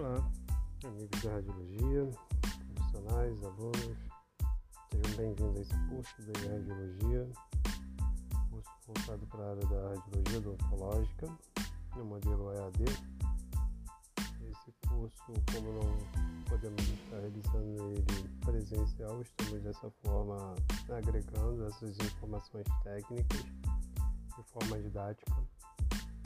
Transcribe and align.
Olá, 0.00 0.16
amigos 0.86 1.20
da 1.22 1.30
Radiologia, 1.32 2.10
profissionais, 2.74 3.44
alunos, 3.44 3.98
sejam 4.90 5.16
bem-vindos 5.18 5.58
a 5.58 5.60
esse 5.60 5.88
curso 5.90 6.22
de 6.22 6.48
Radiologia, 6.48 7.28
curso 8.48 8.70
voltado 8.86 9.26
para 9.26 9.44
a 9.44 9.50
área 9.50 9.66
da 9.66 9.88
Radiologia 9.90 10.38
odontológica, 10.38 11.26
no 11.96 12.04
modelo 12.06 12.50
EAD. 12.50 12.84
Esse 14.50 14.72
curso, 14.88 15.34
como 15.52 15.70
não 15.70 16.44
podemos 16.46 16.80
estar 16.80 17.18
realizando 17.18 17.92
ele 17.92 18.28
presencial, 18.42 19.20
estamos 19.20 19.62
dessa 19.62 19.90
forma 20.02 20.54
agregando 20.88 21.66
essas 21.66 21.98
informações 21.98 22.66
técnicas 22.84 23.42
de 23.42 24.42
forma 24.44 24.80
didática, 24.80 25.36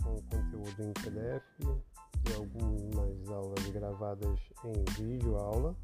com 0.01 0.23
conteúdo 0.23 0.81
em 0.81 0.93
PDF 0.93 1.94
e 2.29 2.35
algumas 2.35 3.29
aulas 3.31 3.67
gravadas 3.69 4.39
em 4.65 4.85
vídeo 4.95 5.37
aula 5.37 5.75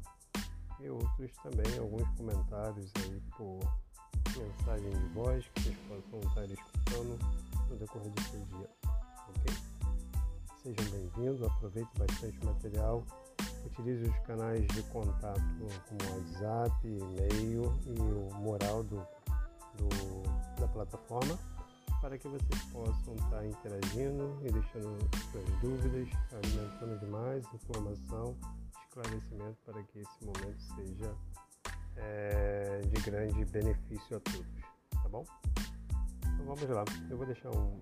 e 0.79 0.89
outros 0.89 1.31
também, 1.43 1.77
alguns 1.77 2.07
comentários 2.17 2.91
aí 2.97 3.21
por 3.37 3.59
mensagem 4.35 4.89
de 4.89 5.13
voz 5.13 5.45
que 5.53 5.61
vocês 5.61 5.77
possam 6.09 6.29
estar 6.29 6.45
escutando 6.45 7.19
no 7.69 7.75
decorrer 7.77 8.09
do 8.09 8.21
seu 8.21 8.39
dia, 8.45 8.69
ok? 9.29 9.55
Sejam 10.63 10.91
bem-vindos, 10.91 11.43
aproveite 11.43 11.89
bastante 11.97 12.39
o 12.41 12.45
material, 12.45 13.03
utilize 13.65 14.09
os 14.09 14.19
canais 14.19 14.65
de 14.67 14.83
contato 14.83 15.41
como 15.87 16.13
WhatsApp, 16.13 16.87
e-mail 16.87 17.73
e 17.85 17.99
o 17.99 18.35
mural 18.39 18.83
do, 18.83 19.05
do 19.77 20.21
da 20.59 20.67
plataforma 20.67 21.50
para 22.01 22.17
que 22.17 22.27
vocês 22.27 22.63
possam 22.71 23.13
estar 23.13 23.45
interagindo 23.45 24.39
e 24.43 24.51
deixando 24.51 24.97
suas 25.31 25.45
dúvidas, 25.61 26.09
alimentando 26.31 26.99
de 26.99 27.05
mais 27.05 27.45
informação, 27.53 28.35
esclarecimento 28.85 29.57
para 29.63 29.83
que 29.83 29.99
esse 29.99 30.25
momento 30.25 30.59
seja 30.75 31.15
é, 31.97 32.81
de 32.81 33.01
grande 33.03 33.45
benefício 33.45 34.17
a 34.17 34.19
todos, 34.19 34.61
tá 34.91 35.09
bom? 35.09 35.23
Então 36.25 36.45
vamos 36.45 36.69
lá, 36.69 36.83
eu 37.09 37.17
vou 37.17 37.25
deixar 37.27 37.51
um, 37.51 37.79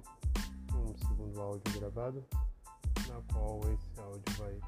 um 0.75 0.97
segundo 1.07 1.41
áudio 1.41 1.79
gravado, 1.79 2.25
na 3.07 3.21
qual 3.33 3.61
esse 3.71 3.99
áudio 4.01 4.35
vai 4.37 4.59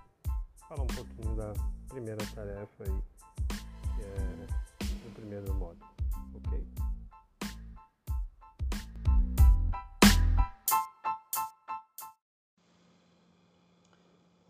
falar 0.70 0.84
um 0.84 0.88
pouquinho 0.88 1.36
da 1.36 1.54
primeira 1.90 2.26
tarefa 2.34 2.86
aí, 2.86 3.04
que 3.50 4.02
é 4.02 5.08
o 5.08 5.12
primeiro 5.12 5.54
módulo, 5.56 5.92
ok? 6.36 6.81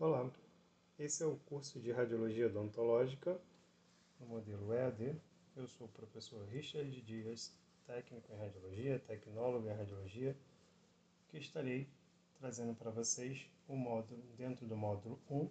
Olá, 0.04 0.28
esse 0.98 1.22
é 1.22 1.26
o 1.26 1.36
curso 1.46 1.78
de 1.78 1.92
Radiologia 1.92 2.48
Odontológica 2.48 3.40
no 4.18 4.26
modelo 4.26 4.74
EAD. 4.74 5.14
Eu 5.56 5.68
sou 5.68 5.86
o 5.86 5.90
professor 5.90 6.44
Richard 6.48 7.00
Dias, 7.02 7.54
técnico 7.86 8.32
em 8.32 8.36
Radiologia, 8.36 8.98
tecnólogo 8.98 9.68
em 9.68 9.72
Radiologia, 9.72 10.36
que 11.28 11.38
estarei 11.38 11.86
trazendo 12.40 12.74
para 12.74 12.90
vocês 12.90 13.48
o 13.68 13.76
módulo, 13.76 14.20
dentro 14.36 14.66
do 14.66 14.76
módulo 14.76 15.20
1, 15.30 15.48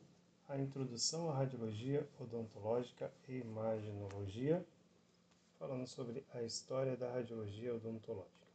a 0.50 0.58
introdução 0.58 1.30
à 1.30 1.34
Radiologia 1.34 2.06
Odontológica 2.20 3.10
e 3.30 3.38
Imaginologia, 3.38 4.66
falando 5.58 5.88
sobre 5.88 6.26
a 6.34 6.44
história 6.44 6.98
da 6.98 7.10
Radiologia 7.10 7.74
Odontológica. 7.74 8.48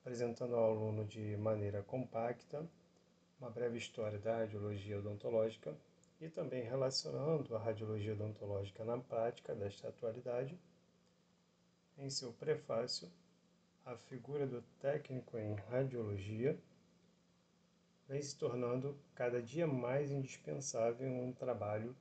Apresentando 0.00 0.56
ao 0.56 0.70
aluno 0.70 1.04
de 1.04 1.36
maneira 1.36 1.82
compacta 1.82 2.66
uma 3.42 3.50
breve 3.50 3.76
história 3.76 4.20
da 4.20 4.36
radiologia 4.36 5.00
odontológica 5.00 5.76
e 6.20 6.28
também 6.28 6.62
relacionando 6.62 7.56
a 7.56 7.58
radiologia 7.58 8.12
odontológica 8.12 8.84
na 8.84 8.96
prática 8.96 9.52
desta 9.52 9.88
atualidade. 9.88 10.56
Em 11.98 12.08
seu 12.08 12.32
prefácio, 12.34 13.10
a 13.84 13.96
figura 13.96 14.46
do 14.46 14.62
técnico 14.80 15.36
em 15.36 15.54
radiologia 15.54 16.56
vem 18.08 18.22
se 18.22 18.36
tornando 18.38 18.96
cada 19.12 19.42
dia 19.42 19.66
mais 19.66 20.12
indispensável 20.12 21.04
em 21.08 21.20
um 21.20 21.32
trabalho 21.32 21.96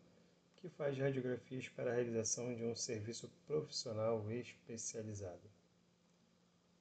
que 0.57 0.69
faz 0.69 0.95
radiografias 0.95 1.67
para 1.69 1.89
a 1.89 1.95
realização 1.95 2.53
de 2.53 2.63
um 2.63 2.75
serviço 2.75 3.27
profissional 3.47 4.31
especializado. 4.31 5.49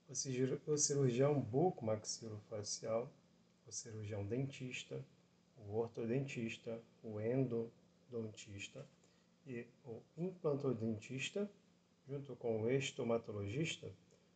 O 0.07 0.77
cirurgião 0.77 1.41
bucomaxilofacial 1.41 3.11
o 3.71 3.73
cirurgião 3.73 4.27
dentista, 4.27 5.01
o 5.57 5.77
ortodentista, 5.77 6.83
o 7.05 7.21
endodontista 7.21 8.85
e 9.47 9.65
o 9.85 10.03
implantodontista, 10.19 11.49
junto 12.09 12.35
com 12.35 12.63
o 12.63 12.69
estomatologista, 12.69 13.89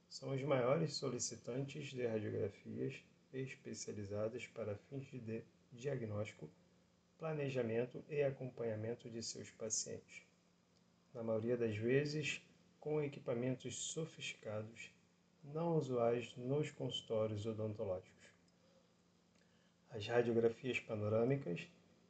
são 0.08 0.32
os 0.32 0.40
maiores 0.42 0.94
solicitantes 0.94 1.88
de 1.88 2.06
radiografias 2.06 2.94
especializadas 3.32 4.46
para 4.46 4.76
fins 4.88 5.10
de 5.10 5.42
diagnóstico, 5.72 6.48
planejamento 7.18 8.04
e 8.08 8.22
acompanhamento 8.22 9.10
de 9.10 9.20
seus 9.20 9.50
pacientes. 9.50 10.22
Na 11.12 11.24
maioria 11.24 11.56
das 11.56 11.76
vezes, 11.76 12.40
com 12.78 13.02
equipamentos 13.02 13.74
sofisticados, 13.74 14.92
não 15.42 15.76
usuais 15.76 16.32
nos 16.36 16.70
consultórios 16.70 17.44
odontológicos. 17.46 18.13
As 19.94 20.04
radiografias 20.08 20.80
panorâmicas 20.80 21.68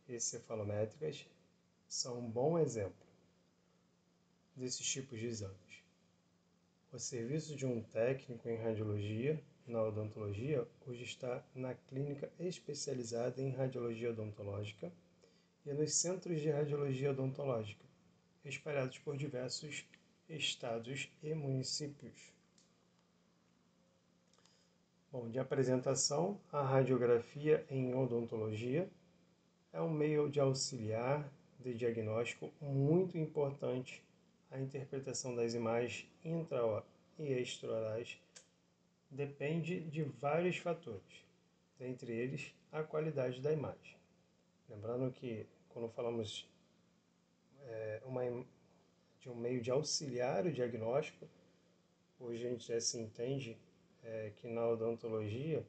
e 0.09 0.19
cefalométricas 0.19 1.27
são 1.87 2.19
um 2.19 2.31
bom 2.31 2.59
exemplo 2.59 3.07
desses 4.57 4.87
tipos 4.87 5.21
de 5.21 5.27
exames. 5.27 5.85
O 6.91 6.99
serviço 6.99 7.55
de 7.55 7.67
um 7.67 7.83
técnico 7.83 8.49
em 8.49 8.57
radiologia 8.57 9.39
na 9.67 9.83
odontologia 9.83 10.67
hoje 10.87 11.05
está 11.05 11.45
na 11.55 11.75
clínica 11.75 12.33
especializada 12.41 13.43
em 13.43 13.51
radiologia 13.51 14.13
odontológica 14.13 14.91
e 15.67 15.75
nos 15.75 15.93
centros 15.93 16.41
de 16.41 16.49
radiologia 16.49 17.11
odontológica, 17.11 17.85
espalhados 18.47 18.99
por 18.99 19.15
diversos 19.15 19.85
estados 20.27 21.11
e 21.23 21.35
municípios. 21.35 22.34
Bom, 25.15 25.31
de 25.31 25.39
apresentação, 25.39 26.41
a 26.51 26.61
radiografia 26.61 27.65
em 27.71 27.95
odontologia 27.95 28.91
é 29.73 29.81
um 29.81 29.89
meio 29.89 30.29
de 30.29 30.41
auxiliar 30.41 31.33
de 31.61 31.73
diagnóstico 31.73 32.51
muito 32.61 33.17
importante 33.17 34.03
a 34.51 34.59
interpretação 34.59 35.33
das 35.37 35.55
imagens 35.55 36.05
intra 36.25 36.83
e 37.17 37.33
extraorais 37.33 38.19
depende 39.09 39.83
de 39.83 40.03
vários 40.03 40.57
fatores, 40.57 41.25
dentre 41.79 42.13
eles 42.13 42.53
a 42.73 42.83
qualidade 42.83 43.41
da 43.41 43.53
imagem. 43.53 43.97
Lembrando 44.69 45.13
que 45.13 45.47
quando 45.69 45.89
falamos 45.91 46.45
é, 47.69 48.03
uma, 48.05 48.25
de 49.21 49.31
um 49.31 49.37
meio 49.37 49.61
de 49.63 49.71
auxiliar 49.71 50.45
o 50.45 50.53
diagnóstico, 50.53 51.29
hoje 52.19 52.45
a 52.49 52.51
gente 52.51 52.67
já 52.67 52.81
se 52.81 52.99
entende 52.99 53.57
é, 54.05 54.33
que 54.37 54.47
na 54.47 54.67
odontologia 54.69 55.65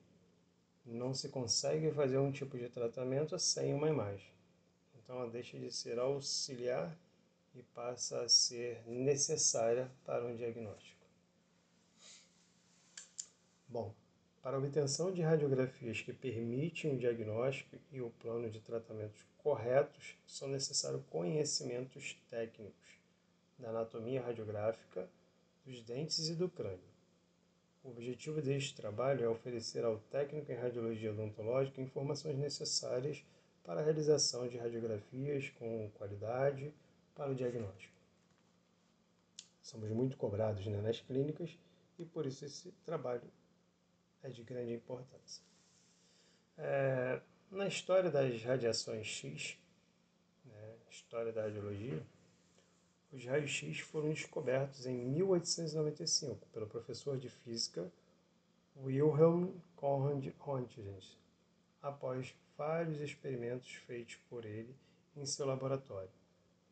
não 0.85 1.13
se 1.13 1.29
consegue 1.29 1.91
fazer 1.91 2.18
um 2.18 2.31
tipo 2.31 2.57
de 2.57 2.69
tratamento 2.69 3.38
sem 3.40 3.73
uma 3.73 3.90
imagem. 3.90 4.29
Então 4.96 5.18
ela 5.18 5.29
deixa 5.29 5.57
de 5.57 5.72
ser 5.72 5.97
auxiliar 5.97 6.96
e 7.56 7.63
passa 7.63 8.22
a 8.22 8.29
ser 8.29 8.84
necessária 8.88 9.90
para 10.03 10.25
um 10.25 10.35
diagnóstico. 10.35 11.06
Bom, 13.67 13.93
para 14.41 14.58
a 14.58 14.59
obtenção 14.59 15.11
de 15.11 15.22
radiografias 15.22 16.02
que 16.02 16.14
permitem 16.14 16.93
o 16.93 16.99
diagnóstico 16.99 17.78
e 17.91 18.02
o 18.02 18.11
plano 18.11 18.49
de 18.49 18.59
tratamentos 18.59 19.26
corretos, 19.40 20.16
são 20.28 20.47
necessários 20.47 21.03
conhecimentos 21.09 22.16
técnicos 22.29 22.99
da 23.58 23.70
anatomia 23.70 24.22
radiográfica, 24.22 25.09
dos 25.66 25.81
dentes 25.81 26.29
e 26.29 26.35
do 26.35 26.47
crânio 26.47 26.94
o 27.85 27.91
objetivo 27.91 28.41
deste 28.41 28.76
trabalho 28.76 29.23
é 29.23 29.29
oferecer 29.29 29.85
ao 29.85 29.99
técnico 29.99 30.52
em 30.52 30.55
radiologia 30.55 31.11
odontológica 31.11 31.79
informações 31.79 32.35
necessárias 32.35 33.23
para 33.64 33.79
a 33.79 33.84
realização 33.84 34.47
de 34.47 34.58
radiografias 34.58 35.49
com 35.52 35.90
qualidade 35.91 36.73
para 37.14 37.32
o 37.32 37.35
diagnóstico. 37.35 37.93
Somos 39.61 39.90
muito 39.91 40.17
cobrados 40.17 40.66
né, 40.66 40.82
nas 40.82 40.99
clínicas 40.99 41.58
e 41.99 42.05
por 42.05 42.26
isso 42.26 42.43
esse 42.43 42.72
trabalho 42.84 43.29
é 44.23 44.29
de 44.29 44.41
grande 44.43 44.73
importância. 44.73 45.43
É, 46.58 47.22
na 47.52 47.67
história 47.67 48.09
das 48.09 48.41
radiações 48.43 49.05
X, 49.05 49.58
né, 50.43 50.76
história 50.90 51.31
da 51.31 51.43
radiologia, 51.43 52.02
os 53.16 53.26
raios-x 53.26 53.79
foram 53.79 54.09
descobertos 54.09 54.85
em 54.85 54.94
1895 54.94 56.46
pelo 56.47 56.67
professor 56.67 57.17
de 57.17 57.29
física 57.29 57.90
Wilhelm 58.84 59.53
Conrad 59.78 60.28
Röntgen, 60.38 61.00
após 61.82 62.35
vários 62.58 63.00
experimentos 63.00 63.72
feitos 63.72 64.16
por 64.29 64.44
ele 64.44 64.76
em 65.16 65.26
seu 65.26 65.46
laboratório, 65.46 66.09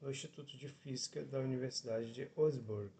no 0.01 0.11
Instituto 0.11 0.57
de 0.57 0.67
Física 0.67 1.23
da 1.23 1.39
Universidade 1.39 2.11
de 2.11 2.27
Augsburg. 2.35 2.91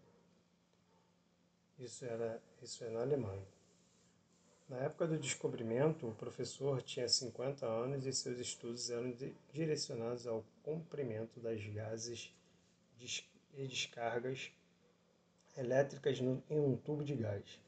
Isso, 1.78 2.06
era, 2.06 2.42
isso 2.62 2.82
é 2.82 2.88
na 2.88 3.02
Alemanha. 3.02 3.46
Na 4.70 4.78
época 4.78 5.06
do 5.06 5.18
descobrimento, 5.18 6.08
o 6.08 6.14
professor 6.14 6.80
tinha 6.80 7.06
50 7.06 7.66
anos 7.66 8.06
e 8.06 8.12
seus 8.14 8.38
estudos 8.38 8.88
eram 8.88 9.14
direcionados 9.52 10.26
ao 10.26 10.42
comprimento 10.62 11.38
das 11.40 11.62
gases 11.66 12.32
e 13.56 13.66
descargas 13.66 14.52
elétricas 15.56 16.18
em 16.18 16.42
um 16.50 16.76
tubo 16.76 17.04
de 17.04 17.14
gás. 17.14 17.60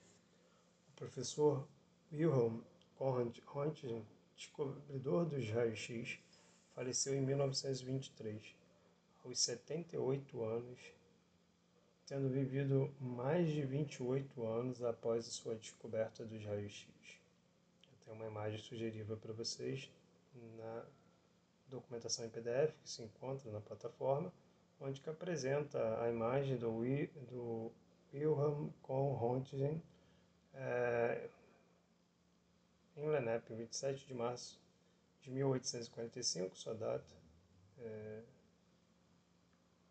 O 0.88 0.92
professor 0.96 1.66
Wilhelm 2.12 2.60
Röntgen, 2.98 4.04
descobridor 4.36 5.26
dos 5.26 5.48
raios-x, 5.50 6.18
faleceu 6.74 7.14
em 7.14 7.20
1923, 7.20 8.42
aos 9.24 9.38
78 9.38 10.44
anos, 10.44 10.78
tendo 12.06 12.28
vivido 12.28 12.94
mais 13.00 13.48
de 13.48 13.62
28 13.62 14.46
anos 14.46 14.82
após 14.82 15.26
a 15.26 15.30
sua 15.30 15.54
descoberta 15.54 16.24
dos 16.24 16.44
raios-x. 16.44 16.88
Tem 18.04 18.14
uma 18.14 18.26
imagem 18.26 18.58
sugerida 18.58 19.16
para 19.16 19.32
vocês 19.32 19.90
na 20.56 20.84
documentação 21.68 22.24
em 22.24 22.30
PDF 22.30 22.72
que 22.82 22.88
se 22.88 23.02
encontra 23.02 23.50
na 23.50 23.60
plataforma 23.60 24.32
onde 24.80 25.00
que 25.00 25.10
apresenta 25.10 26.02
a 26.02 26.08
imagem 26.08 26.56
do, 26.56 26.70
do 27.30 27.72
Wilhelm 28.12 28.70
von 28.86 29.14
Röntgen 29.14 29.82
é, 30.54 31.28
em 32.96 33.08
Lenep, 33.08 33.52
27 33.52 34.06
de 34.06 34.14
março 34.14 34.60
de 35.20 35.30
1845, 35.30 36.56
sua 36.56 36.74
data 36.74 37.14
é, 37.78 38.22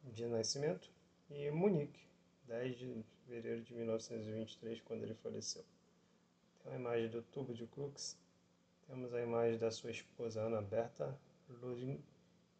de 0.03 0.25
nascimento, 0.27 0.89
e 1.29 1.49
Munique, 1.51 1.99
10 2.47 2.77
de 2.77 3.05
fevereiro 3.25 3.61
de 3.61 3.73
1923, 3.73 4.81
quando 4.81 5.03
ele 5.03 5.15
faleceu. 5.15 5.63
Tem 6.63 6.71
uma 6.71 6.79
imagem 6.79 7.09
do 7.09 7.21
tubo 7.21 7.53
de 7.53 7.67
Crookes, 7.67 8.17
temos 8.87 9.13
a 9.13 9.21
imagem 9.21 9.57
da 9.57 9.71
sua 9.71 9.91
esposa 9.91 10.41
Ana 10.41 10.61
Berta 10.61 11.17
Ludwig, 11.49 12.03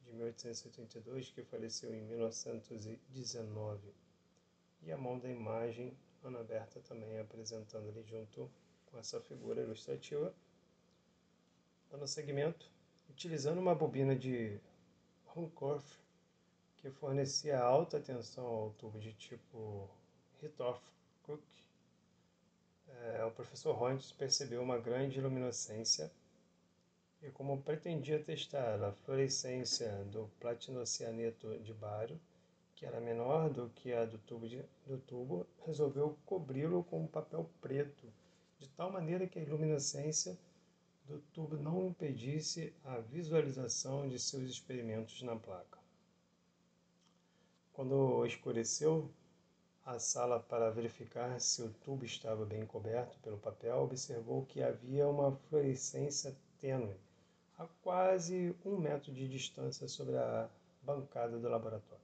de 0.05 0.13
1872, 0.13 1.29
que 1.31 1.43
faleceu 1.43 1.93
em 1.93 2.01
1919. 2.03 3.93
E 4.83 4.91
a 4.91 4.97
mão 4.97 5.17
da 5.17 5.29
imagem, 5.29 5.97
Ana 6.23 6.43
Berta 6.43 6.79
também 6.81 7.19
apresentando 7.19 7.89
ali 7.89 8.03
junto 8.03 8.49
com 8.85 8.97
essa 8.99 9.19
figura 9.19 9.61
ilustrativa, 9.61 10.33
dando 11.89 12.07
segmento, 12.07 12.69
utilizando 13.09 13.59
uma 13.59 13.73
bobina 13.73 14.15
de 14.15 14.59
Runcorf 15.25 15.85
que 16.77 16.89
fornecia 16.91 17.59
alta 17.59 17.99
tensão 17.99 18.45
ao 18.45 18.69
tubo 18.71 18.99
de 18.99 19.11
tipo 19.13 19.89
Hittorf-Cook. 20.41 21.41
É, 22.87 23.25
o 23.25 23.31
professor 23.31 23.81
Hontes 23.81 24.11
percebeu 24.11 24.61
uma 24.61 24.77
grande 24.77 25.19
luminescência 25.19 26.11
e 27.27 27.31
como 27.31 27.60
pretendia 27.63 28.24
testar 28.24 28.83
a 28.83 28.92
fluorescência 28.92 29.92
do 30.12 30.30
platinocianeto 30.39 31.57
de 31.57 31.74
bário, 31.74 32.19
que 32.75 32.86
era 32.86 33.01
menor 33.01 33.50
do 33.50 33.68
que 33.69 33.92
a 33.94 34.06
do 34.06 34.19
tubo, 34.19 34.48
de, 34.48 34.63
do 34.86 35.00
tubo 35.00 35.48
resolveu 35.66 36.16
cobri-lo 36.24 36.83
com 36.83 37.01
um 37.01 37.07
papel 37.07 37.50
preto, 37.60 38.06
de 38.60 38.69
tal 38.69 38.92
maneira 38.92 39.25
que 39.25 39.39
a 39.39 39.44
luminescência 39.44 40.38
do 41.07 41.19
tubo 41.33 41.57
não 41.57 41.88
impedisse 41.88 42.72
a 42.83 43.00
visualização 43.00 44.07
de 44.07 44.19
seus 44.19 44.44
experimentos 44.44 45.24
na 45.24 45.36
placa. 45.36 45.80
Quando 47.74 48.24
escureceu 48.27 49.10
a 49.83 49.98
sala 49.98 50.39
para 50.39 50.69
verificar 50.69 51.39
se 51.42 51.63
o 51.63 51.74
tubo 51.83 52.06
estava 52.06 52.45
bem 52.45 52.68
coberto 52.68 53.18
pelo 53.19 53.38
papel, 53.38 53.77
observou 53.77 54.45
que 54.45 54.62
havia 54.62 55.07
uma 55.07 55.36
fluorescência 55.50 56.36
tênue 56.60 56.95
a 57.57 57.65
quase 57.81 58.53
um 58.65 58.77
metro 58.77 59.13
de 59.13 59.27
distância 59.27 59.87
sobre 59.87 60.17
a 60.17 60.49
bancada 60.81 61.37
do 61.37 61.47
laboratório. 61.47 62.03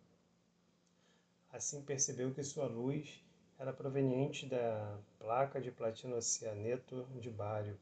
Assim 1.51 1.81
percebeu 1.81 2.33
que 2.33 2.42
sua 2.42 2.65
luz 2.65 3.21
era 3.59 3.74
proveniente 3.74 4.48
da 4.48 4.98
placa 5.19 5.59
de 5.59 5.69
platino-cianeto 5.69 7.06
de 7.19 7.30
bário, 7.30 7.77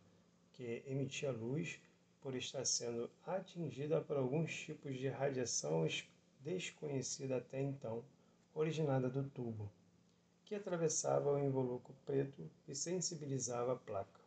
que 0.53 0.83
emitia 0.87 1.31
luz 1.31 1.79
por 2.21 2.35
estar 2.35 2.65
sendo 2.65 3.09
atingida 3.25 4.01
por 4.01 4.17
alguns 4.17 4.51
tipos 4.53 4.97
de 4.97 5.07
radiação 5.07 5.87
desconhecida 6.39 7.37
até 7.37 7.61
então, 7.61 8.03
originada 8.53 9.09
do 9.09 9.23
tubo, 9.29 9.71
que 10.43 10.55
atravessava 10.55 11.31
o 11.31 11.39
involucro 11.39 11.93
preto 12.05 12.49
e 12.67 12.73
sensibilizava 12.73 13.73
a 13.73 13.75
placa. 13.75 14.18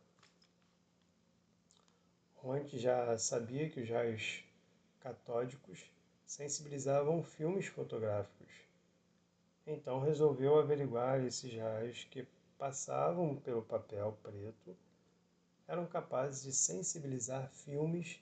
Onde 2.45 2.77
já 2.77 3.17
sabia 3.17 3.69
que 3.69 3.79
os 3.79 3.89
raios 3.89 4.43
catódicos 4.99 5.79
sensibilizavam 6.25 7.23
filmes 7.23 7.67
fotográficos. 7.67 8.51
Então 9.65 10.01
resolveu 10.01 10.59
averiguar 10.59 11.23
esses 11.23 11.55
raios 11.57 12.03
que 12.11 12.27
passavam 12.57 13.37
pelo 13.37 13.61
papel 13.61 14.19
preto 14.21 14.75
eram 15.69 15.85
capazes 15.85 16.43
de 16.43 16.51
sensibilizar 16.51 17.47
filmes 17.49 18.19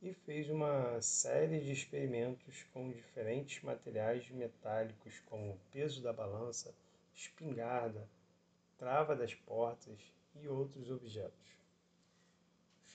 e 0.00 0.12
fez 0.12 0.48
uma 0.48 1.02
série 1.02 1.58
de 1.58 1.72
experimentos 1.72 2.62
com 2.72 2.92
diferentes 2.92 3.64
materiais 3.64 4.30
metálicos, 4.30 5.18
como 5.26 5.54
o 5.54 5.60
peso 5.72 6.00
da 6.00 6.12
balança, 6.12 6.72
espingarda, 7.12 8.08
trava 8.78 9.16
das 9.16 9.34
portas 9.34 9.98
e 10.36 10.46
outros 10.46 10.88
objetos 10.88 11.55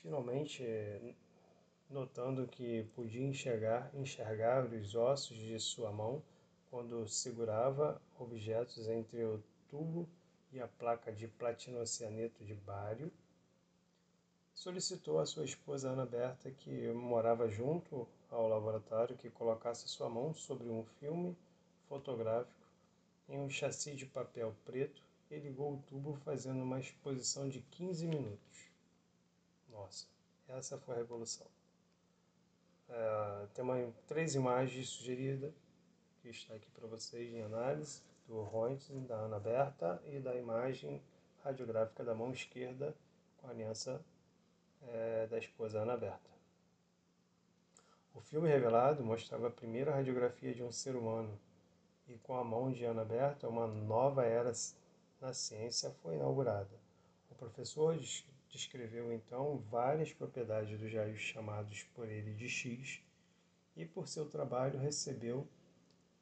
finalmente 0.02 0.64
notando 1.88 2.48
que 2.48 2.84
podia 2.94 3.24
enxergar, 3.24 3.90
enxergar 3.94 4.64
os 4.66 4.94
ossos 4.94 5.36
de 5.36 5.58
sua 5.60 5.92
mão 5.92 6.22
quando 6.70 7.06
segurava 7.06 8.00
objetos 8.18 8.88
entre 8.88 9.24
o 9.24 9.42
tubo 9.68 10.08
e 10.52 10.60
a 10.60 10.66
placa 10.66 11.12
de 11.12 11.28
platinocianeto 11.28 12.44
de 12.44 12.54
bário, 12.54 13.12
solicitou 14.54 15.18
à 15.18 15.26
sua 15.26 15.44
esposa 15.44 15.90
Ana 15.90 16.06
Berta, 16.06 16.50
que 16.50 16.88
morava 16.92 17.48
junto 17.48 18.08
ao 18.30 18.48
laboratório, 18.48 19.16
que 19.16 19.30
colocasse 19.30 19.88
sua 19.88 20.08
mão 20.08 20.32
sobre 20.34 20.68
um 20.68 20.84
filme 20.98 21.36
fotográfico 21.88 22.66
em 23.28 23.38
um 23.38 23.50
chassi 23.50 23.94
de 23.94 24.06
papel 24.06 24.54
preto 24.64 25.02
e 25.30 25.38
ligou 25.38 25.74
o 25.74 25.82
tubo 25.82 26.14
fazendo 26.24 26.62
uma 26.62 26.80
exposição 26.80 27.48
de 27.48 27.60
15 27.60 28.06
minutos. 28.06 28.71
Nossa, 29.72 30.06
essa 30.48 30.78
foi 30.78 30.94
a 30.94 30.98
revolução. 30.98 31.46
É, 32.88 33.46
tem 33.54 33.64
uma, 33.64 33.92
três 34.06 34.34
imagens 34.34 34.88
sugeridas 34.90 35.52
que 36.20 36.28
está 36.28 36.54
aqui 36.54 36.70
para 36.70 36.86
vocês 36.86 37.32
em 37.32 37.42
análise 37.42 38.02
do 38.28 38.42
Röntgen, 38.42 39.04
da 39.06 39.16
Ana 39.16 39.40
Berta 39.40 40.00
e 40.06 40.20
da 40.20 40.34
imagem 40.36 41.02
radiográfica 41.42 42.04
da 42.04 42.14
mão 42.14 42.32
esquerda 42.32 42.94
com 43.38 43.48
a 43.48 43.50
aliança 43.50 44.00
é, 44.88 45.26
da 45.26 45.38
esposa 45.38 45.80
Ana 45.80 45.96
Berta. 45.96 46.30
O 48.14 48.20
filme 48.20 48.48
revelado 48.48 49.02
mostrava 49.02 49.48
a 49.48 49.50
primeira 49.50 49.94
radiografia 49.94 50.54
de 50.54 50.62
um 50.62 50.70
ser 50.70 50.94
humano 50.94 51.38
e 52.06 52.18
com 52.18 52.36
a 52.36 52.44
mão 52.44 52.70
de 52.70 52.84
Ana 52.84 53.04
Berta 53.04 53.48
uma 53.48 53.66
nova 53.66 54.24
era 54.24 54.52
na 55.20 55.32
ciência 55.32 55.90
foi 56.02 56.16
inaugurada. 56.16 56.78
O 57.30 57.34
professor 57.34 57.96
descreveu 58.52 59.10
então 59.12 59.56
várias 59.70 60.12
propriedades 60.12 60.78
dos 60.78 60.92
raios 60.92 61.20
chamados 61.20 61.84
por 61.94 62.08
ele 62.08 62.34
de 62.34 62.48
X 62.48 63.00
e 63.74 63.86
por 63.86 64.06
seu 64.06 64.26
trabalho 64.28 64.78
recebeu 64.78 65.48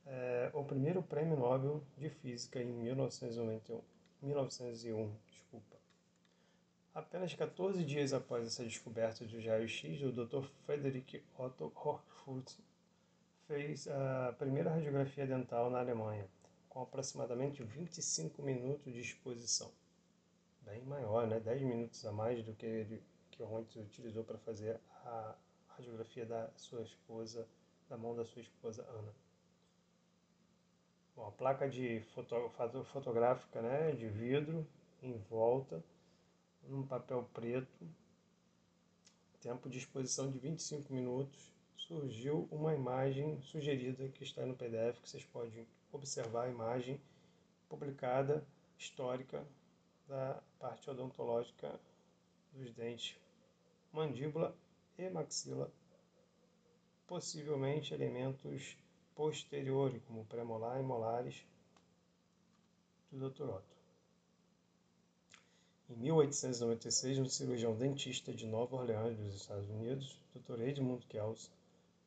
é, 0.06 0.50
o 0.54 0.64
primeiro 0.64 1.02
prêmio 1.02 1.36
Nobel 1.36 1.82
de 1.98 2.08
Física 2.08 2.62
em 2.62 2.72
1991, 2.72 3.82
1901. 4.22 5.12
Desculpa. 5.28 5.76
Apenas 6.94 7.34
14 7.34 7.84
dias 7.84 8.12
após 8.12 8.46
essa 8.46 8.64
descoberta 8.64 9.24
dos 9.24 9.44
raios-x, 9.44 10.02
o 10.02 10.12
Dr. 10.12 10.44
Frederick 10.64 11.22
Otto 11.36 11.72
Hochfeld 11.74 12.56
fez 13.48 13.88
a 13.88 14.34
primeira 14.38 14.70
radiografia 14.70 15.26
dental 15.26 15.68
na 15.68 15.80
Alemanha, 15.80 16.26
com 16.68 16.82
aproximadamente 16.82 17.62
25 17.64 18.40
minutos 18.42 18.92
de 18.92 19.00
exposição 19.00 19.70
bem 20.62 20.82
maior, 20.84 21.26
né? 21.26 21.40
10 21.40 21.62
minutos 21.62 22.04
a 22.04 22.12
mais 22.12 22.44
do 22.44 22.54
que, 22.54 22.66
ele, 22.66 23.02
que 23.30 23.42
o 23.42 23.46
Rontes 23.46 23.76
utilizou 23.76 24.24
para 24.24 24.38
fazer 24.38 24.80
a 25.04 25.34
radiografia 25.68 26.26
da 26.26 26.50
sua 26.56 26.82
esposa, 26.82 27.46
da 27.88 27.96
mão 27.96 28.14
da 28.14 28.24
sua 28.24 28.42
esposa 28.42 28.82
Ana. 28.88 29.12
Bom, 31.16 31.26
a 31.26 31.32
placa 31.32 31.68
de 31.68 32.00
foto, 32.14 32.50
fotográfica 32.84 33.60
né, 33.60 33.92
de 33.92 34.08
vidro 34.08 34.66
em 35.02 35.16
volta, 35.28 35.82
num 36.68 36.86
papel 36.86 37.28
preto, 37.32 37.86
tempo 39.40 39.68
de 39.68 39.78
exposição 39.78 40.30
de 40.30 40.38
25 40.38 40.92
minutos, 40.92 41.50
surgiu 41.76 42.46
uma 42.50 42.74
imagem 42.74 43.40
sugerida 43.40 44.08
que 44.10 44.22
está 44.22 44.44
no 44.44 44.54
PDF, 44.54 45.00
que 45.00 45.08
vocês 45.08 45.24
podem 45.24 45.66
observar 45.90 46.44
a 46.44 46.50
imagem 46.50 47.00
publicada, 47.68 48.44
histórica, 48.78 49.44
da 50.10 50.42
parte 50.58 50.90
odontológica 50.90 51.78
dos 52.52 52.72
dentes, 52.72 53.16
mandíbula 53.92 54.52
e 54.98 55.08
maxila, 55.08 55.72
possivelmente 57.06 57.94
elementos 57.94 58.76
posteriores, 59.14 60.02
como 60.08 60.24
premolar 60.24 60.80
e 60.80 60.82
molares, 60.82 61.46
do. 63.12 63.26
Otto. 63.26 63.76
Em 65.88 65.94
1896, 65.94 67.18
um 67.18 67.28
cirurgião 67.28 67.76
dentista 67.76 68.34
de 68.34 68.46
Nova 68.46 68.76
Orleans, 68.76 69.16
dos 69.16 69.34
Estados 69.34 69.70
Unidos, 69.70 70.20
Dr. 70.34 70.60
Edmund 70.62 71.06
Kells, 71.06 71.52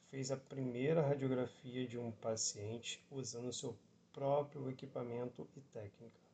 fez 0.09 0.29
a 0.29 0.37
primeira 0.37 1.01
radiografia 1.01 1.87
de 1.87 1.97
um 1.97 2.11
paciente 2.11 3.01
usando 3.09 3.53
seu 3.53 3.77
próprio 4.11 4.69
equipamento 4.69 5.47
e 5.55 5.61
técnica. 5.61 6.32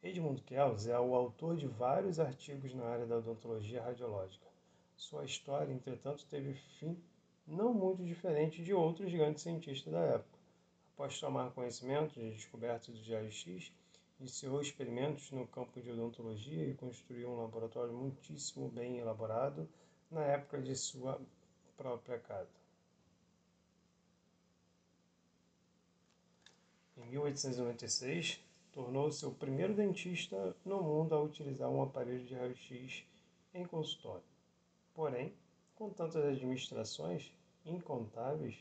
Edmund 0.00 0.42
Kells 0.42 0.88
é 0.88 0.98
o 0.98 1.12
autor 1.12 1.56
de 1.56 1.66
vários 1.66 2.20
artigos 2.20 2.72
na 2.72 2.84
área 2.84 3.04
da 3.04 3.16
odontologia 3.16 3.82
radiológica. 3.82 4.46
Sua 4.96 5.24
história, 5.24 5.72
entretanto, 5.72 6.24
teve 6.26 6.54
fim 6.78 6.96
não 7.44 7.74
muito 7.74 8.04
diferente 8.04 8.62
de 8.62 8.72
outros 8.72 9.12
grandes 9.12 9.42
cientistas 9.42 9.92
da 9.92 9.98
época. 9.98 10.38
Após 10.94 11.18
tomar 11.18 11.50
conhecimento 11.50 12.14
de 12.14 12.30
descobertas 12.30 12.96
do 12.96 13.12
raio-x, 13.12 13.72
iniciou 14.20 14.60
experimentos 14.60 15.32
no 15.32 15.46
campo 15.48 15.80
de 15.80 15.90
odontologia 15.90 16.64
e 16.64 16.74
construiu 16.74 17.30
um 17.30 17.40
laboratório 17.40 17.92
muitíssimo 17.92 18.68
bem 18.68 18.98
elaborado 18.98 19.68
na 20.10 20.22
época 20.22 20.60
de 20.62 20.76
sua 20.76 21.20
própria 21.76 22.18
casa. 22.20 22.56
Em 26.96 27.06
1896, 27.06 28.47
tornou-se 28.72 29.24
o 29.26 29.32
primeiro 29.32 29.74
dentista 29.74 30.56
no 30.64 30.82
mundo 30.82 31.14
a 31.14 31.22
utilizar 31.22 31.70
um 31.70 31.82
aparelho 31.82 32.24
de 32.24 32.34
raio-x 32.34 33.04
em 33.54 33.64
consultório. 33.64 34.24
Porém, 34.94 35.32
com 35.74 35.90
tantas 35.90 36.24
administrações 36.24 37.32
incontáveis 37.64 38.56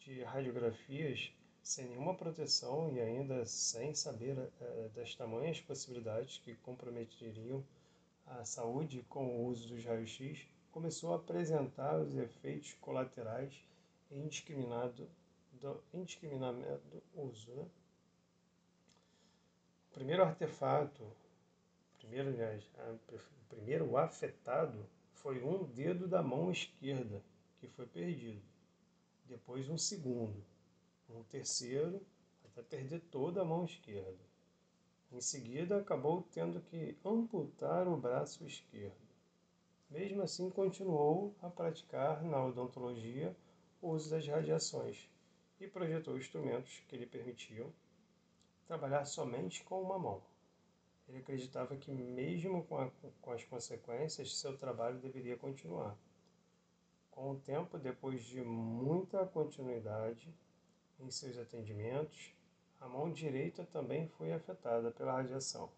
de 0.00 0.22
radiografias 0.22 1.32
sem 1.62 1.86
nenhuma 1.86 2.14
proteção 2.14 2.90
e 2.92 3.00
ainda 3.00 3.44
sem 3.44 3.94
saber 3.94 4.38
uh, 4.38 4.88
das 4.94 5.14
tamanhas 5.14 5.60
possibilidades 5.60 6.38
que 6.38 6.54
comprometeriam 6.56 7.62
a 8.26 8.44
saúde 8.44 9.04
com 9.08 9.26
o 9.26 9.46
uso 9.46 9.68
dos 9.68 9.84
raios-x, 9.84 10.46
começou 10.70 11.12
a 11.12 11.16
apresentar 11.16 11.98
os 12.00 12.16
efeitos 12.16 12.74
colaterais 12.80 13.52
indiscriminado 14.10 15.08
do 15.52 15.82
indiscriminado 15.92 16.58
uso. 17.14 17.50
Né? 17.52 17.66
O 19.90 19.94
primeiro 19.94 20.22
artefato, 20.22 21.04
primeiro, 21.98 22.28
aliás, 22.28 22.64
o 23.10 23.48
primeiro 23.48 23.96
afetado 23.96 24.86
foi 25.14 25.42
um 25.42 25.64
dedo 25.64 26.06
da 26.06 26.22
mão 26.22 26.50
esquerda 26.50 27.22
que 27.58 27.66
foi 27.66 27.86
perdido. 27.86 28.42
Depois 29.26 29.68
um 29.68 29.76
segundo 29.76 30.42
um 31.10 31.22
terceiro 31.24 32.00
até 32.44 32.62
perder 32.62 33.00
toda 33.10 33.40
a 33.40 33.44
mão 33.44 33.64
esquerda. 33.64 34.18
Em 35.10 35.20
seguida, 35.20 35.78
acabou 35.78 36.22
tendo 36.32 36.60
que 36.60 36.96
amputar 37.04 37.88
o 37.88 37.96
braço 37.96 38.44
esquerdo. 38.44 39.08
Mesmo 39.90 40.22
assim, 40.22 40.50
continuou 40.50 41.34
a 41.40 41.48
praticar 41.48 42.22
na 42.22 42.44
odontologia 42.44 43.34
o 43.80 43.88
uso 43.90 44.10
das 44.10 44.26
radiações 44.26 45.08
e 45.58 45.66
projetou 45.66 46.18
instrumentos 46.18 46.82
que 46.88 46.96
lhe 46.96 47.06
permitiam 47.06 47.72
trabalhar 48.68 49.06
somente 49.06 49.64
com 49.64 49.82
uma 49.82 49.98
mão. 49.98 50.22
Ele 51.08 51.18
acreditava 51.18 51.74
que, 51.74 51.90
mesmo 51.90 52.62
com, 52.64 52.76
a, 52.76 52.90
com 53.22 53.32
as 53.32 53.42
consequências, 53.42 54.36
seu 54.36 54.56
trabalho 54.58 54.98
deveria 54.98 55.38
continuar. 55.38 55.96
Com 57.10 57.30
o 57.30 57.40
tempo, 57.40 57.78
depois 57.78 58.22
de 58.22 58.42
muita 58.42 59.24
continuidade, 59.24 60.32
em 61.00 61.10
seus 61.10 61.38
atendimentos, 61.38 62.34
a 62.78 62.86
mão 62.86 63.10
direita 63.10 63.64
também 63.64 64.06
foi 64.06 64.32
afetada 64.32 64.90
pela 64.90 65.14
radiação. 65.14 65.70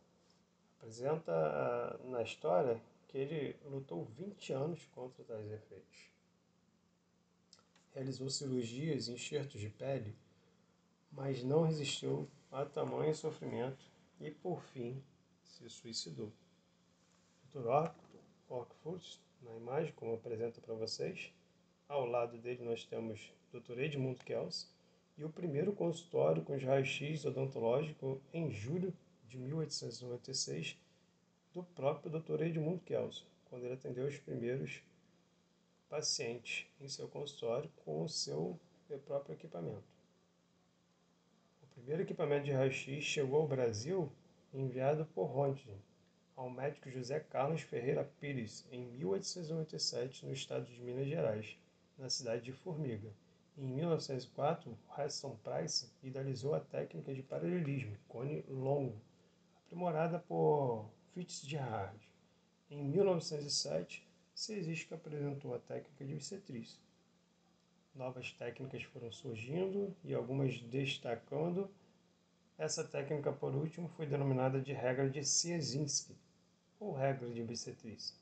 Apresenta 0.78 1.32
ah, 1.32 1.98
na 2.04 2.22
história 2.22 2.82
que 3.06 3.16
ele 3.16 3.56
lutou 3.64 4.04
20 4.04 4.52
anos 4.52 4.84
contra 4.86 5.22
tais 5.24 5.50
efeitos. 5.50 6.10
Realizou 7.94 8.28
cirurgias 8.28 9.06
e 9.06 9.12
enxertos 9.12 9.60
de 9.60 9.68
pele, 9.68 10.16
mas 11.12 11.42
não 11.42 11.62
resistiu 11.62 12.28
a 12.50 12.64
tamanho 12.64 13.14
sofrimento 13.14 13.84
e, 14.20 14.30
por 14.30 14.62
fim, 14.62 15.02
se 15.44 15.68
suicidou. 15.68 16.32
Dr. 17.44 17.66
Orkfurt, 18.48 19.18
na 19.42 19.56
imagem, 19.56 19.92
como 19.94 20.14
apresento 20.14 20.60
para 20.60 20.74
vocês, 20.74 21.32
ao 21.88 22.06
lado 22.06 22.38
dele 22.38 22.64
nós 22.64 22.84
temos 22.84 23.32
Dr. 23.52 23.78
Edmund 23.78 24.22
Kells, 24.24 24.68
e 25.16 25.24
o 25.24 25.28
primeiro 25.28 25.72
consultório 25.72 26.42
com 26.42 26.56
raio-x 26.56 27.26
odontológico 27.26 28.20
em 28.32 28.50
julho 28.50 28.92
de 29.28 29.36
1896 29.36 30.78
do 31.52 31.62
próprio 31.62 32.10
Dr. 32.10 32.42
Edmund 32.42 32.80
Kelso, 32.84 33.26
quando 33.44 33.64
ele 33.64 33.74
atendeu 33.74 34.06
os 34.06 34.16
primeiros 34.16 34.82
pacientes 35.90 36.66
em 36.80 36.88
seu 36.88 37.06
consultório 37.08 37.70
com 37.84 38.02
o 38.02 38.08
seu 38.08 38.58
próprio 39.04 39.34
equipamento. 39.34 39.99
Primeiro 41.80 42.02
equipamento 42.02 42.44
de 42.44 42.52
raio-x 42.52 43.02
chegou 43.02 43.40
ao 43.40 43.48
Brasil 43.48 44.12
enviado 44.52 45.06
por 45.14 45.24
Röntgen 45.24 45.80
ao 46.36 46.50
médico 46.50 46.90
José 46.90 47.18
Carlos 47.20 47.62
Ferreira 47.62 48.04
Pires 48.20 48.66
em 48.70 48.84
1897 48.98 50.26
no 50.26 50.32
estado 50.32 50.66
de 50.66 50.78
Minas 50.78 51.08
Gerais, 51.08 51.56
na 51.96 52.10
cidade 52.10 52.42
de 52.42 52.52
Formiga. 52.52 53.10
Em 53.56 53.64
1904, 53.64 54.78
Heston 54.96 55.36
Price 55.42 55.90
idealizou 56.02 56.54
a 56.54 56.60
técnica 56.60 57.14
de 57.14 57.22
paralelismo, 57.22 57.96
cone 58.06 58.44
longo, 58.46 59.00
aprimorada 59.64 60.18
por 60.18 60.86
Fitzgerald. 61.14 61.98
Em 62.70 62.84
1907, 62.84 64.06
Cesisk 64.34 64.92
apresentou 64.92 65.54
a 65.54 65.58
técnica 65.58 66.04
de 66.04 66.14
bissetriz. 66.14 66.78
Novas 67.94 68.32
técnicas 68.32 68.82
foram 68.84 69.10
surgindo 69.10 69.94
e 70.04 70.14
algumas 70.14 70.60
destacando. 70.62 71.68
Essa 72.56 72.84
técnica, 72.84 73.32
por 73.32 73.54
último, 73.54 73.88
foi 73.88 74.06
denominada 74.06 74.60
de 74.60 74.72
regra 74.72 75.10
de 75.10 75.24
Ciesinski, 75.24 76.16
ou 76.78 76.92
regra 76.92 77.28
de 77.28 77.42
bissetriz, 77.42 78.18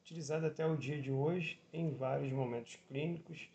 utilizada 0.00 0.48
até 0.48 0.66
o 0.66 0.76
dia 0.76 1.00
de 1.00 1.12
hoje 1.12 1.60
em 1.72 1.94
vários 1.94 2.32
momentos 2.32 2.76
clínicos 2.88 3.48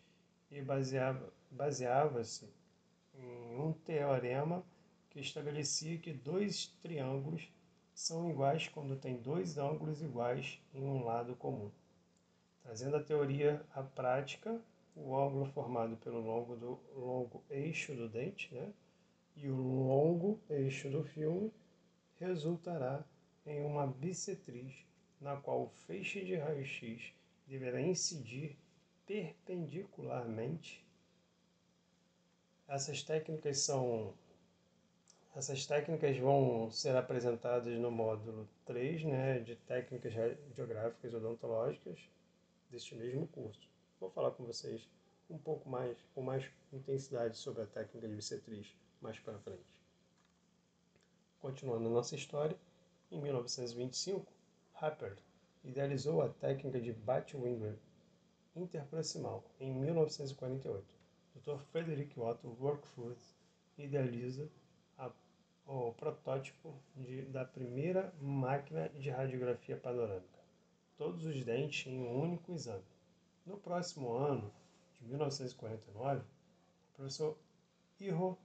e 0.50 0.62
baseava-se 0.62 1.32
baseava 1.50 2.22
em 3.14 3.60
um 3.60 3.74
teorema 3.74 4.64
que 5.10 5.20
estabelecia 5.20 5.98
que 5.98 6.14
dois 6.14 6.68
triângulos 6.82 7.50
são 7.94 8.30
iguais 8.30 8.68
quando 8.70 8.96
têm 8.96 9.18
dois 9.18 9.58
ângulos 9.58 10.02
iguais 10.02 10.62
em 10.74 10.84
um 10.84 11.04
lado 11.04 11.36
comum. 11.36 11.70
Trazendo 12.64 12.96
a 12.96 13.04
teoria 13.04 13.66
à 13.74 13.84
prática, 13.84 14.62
o 14.96 15.18
ângulo 15.18 15.46
formado 15.48 15.96
pelo 15.98 16.20
longo, 16.20 16.56
do, 16.56 16.80
longo 16.96 17.44
eixo 17.50 17.96
do 17.96 18.10
dente 18.10 18.54
né, 18.54 18.72
e 19.36 19.48
o 19.50 19.56
longo 19.56 20.40
eixo 20.50 20.90
do 20.90 21.04
filme 21.04 21.52
resultará 22.20 23.04
em 23.46 23.64
uma 23.64 23.88
bissetriz 23.88 24.86
na 25.20 25.38
qual 25.38 25.64
o 25.64 25.70
feixe 25.70 26.24
de 26.24 26.36
raio-x 26.36 27.14
deverá 27.48 27.82
incidir 27.82 28.58
perpendicularmente. 29.06 30.86
Essas 32.68 33.04
técnicas 33.04 33.60
são 33.60 34.14
essas 35.34 35.66
técnicas 35.66 36.18
vão 36.18 36.70
ser 36.70 36.94
apresentadas 36.96 37.74
no 37.80 37.90
módulo 37.90 38.50
3, 38.66 39.06
né, 39.06 39.40
de 39.40 39.56
técnicas 39.56 40.14
radiográficas 40.14 41.14
odontológicas 41.14 42.00
deste 42.70 42.96
mesmo 42.96 43.28
curso. 43.28 43.71
Vou 44.02 44.10
falar 44.10 44.32
com 44.32 44.44
vocês 44.44 44.90
um 45.30 45.38
pouco 45.38 45.70
mais, 45.70 45.96
com 46.16 46.24
mais 46.24 46.50
intensidade 46.74 47.38
sobre 47.38 47.62
a 47.62 47.68
técnica 47.68 48.08
de 48.08 48.16
bissetriz 48.16 48.76
mais 49.00 49.20
para 49.20 49.38
frente. 49.38 49.62
Continuando 51.40 51.88
a 51.88 51.92
nossa 51.92 52.16
história, 52.16 52.58
em 53.12 53.22
1925, 53.22 54.26
Happert 54.74 55.20
idealizou 55.64 56.20
a 56.24 56.30
técnica 56.30 56.82
de 56.82 56.92
Batwinger 56.92 57.78
interproximal, 58.56 59.44
em 59.60 59.72
1948. 59.72 60.84
Dr. 61.36 61.60
Frederick 61.72 62.20
Otto 62.20 62.58
Workforth 62.60 63.36
idealiza 63.78 64.50
a, 64.98 65.12
o 65.68 65.94
protótipo 65.94 66.74
de, 66.96 67.22
da 67.26 67.46
primeira 67.46 68.12
máquina 68.20 68.90
de 68.90 69.12
radiografia 69.12 69.78
panorâmica. 69.78 70.40
todos 70.98 71.24
os 71.24 71.44
dentes 71.44 71.86
em 71.86 72.00
um 72.00 72.20
único 72.20 72.52
exame. 72.52 72.84
No 73.44 73.58
próximo 73.58 74.14
ano, 74.14 74.54
de 75.00 75.08
1949, 75.08 76.20
o 76.20 76.96
professor 76.96 77.36
Iro 78.00 78.38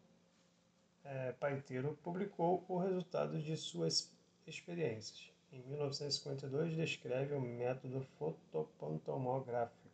é, 1.04 1.32
Paiteiro 1.32 1.98
publicou 2.02 2.64
o 2.66 2.78
resultado 2.78 3.38
de 3.38 3.56
suas 3.58 4.10
experiências. 4.46 5.30
Em 5.52 5.60
1952, 5.64 6.74
descreve 6.74 7.34
o 7.34 7.40
método 7.40 8.00
fotopantomográfico, 8.18 9.86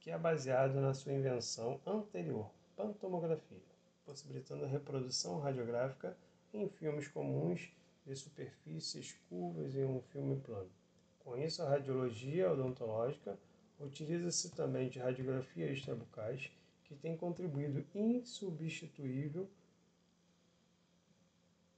que 0.00 0.10
é 0.10 0.18
baseado 0.18 0.80
na 0.80 0.94
sua 0.94 1.12
invenção 1.12 1.78
anterior, 1.86 2.50
pantomografia, 2.74 3.62
possibilitando 4.06 4.64
a 4.64 4.68
reprodução 4.68 5.40
radiográfica 5.40 6.16
em 6.54 6.66
filmes 6.70 7.06
comuns 7.06 7.70
de 8.06 8.16
superfícies 8.16 9.14
curvas 9.28 9.74
em 9.76 9.84
um 9.84 10.00
filme 10.00 10.40
plano. 10.40 10.70
Com 11.18 11.36
isso, 11.36 11.62
a 11.62 11.68
radiologia 11.68 12.50
odontológica 12.50 13.38
utiliza-se 13.80 14.50
também 14.50 14.88
de 14.88 14.98
radiografia 14.98 15.70
extrabucais, 15.70 16.50
que 16.84 16.94
tem 16.94 17.16
contribuído 17.16 17.84
insubstituível 17.94 19.48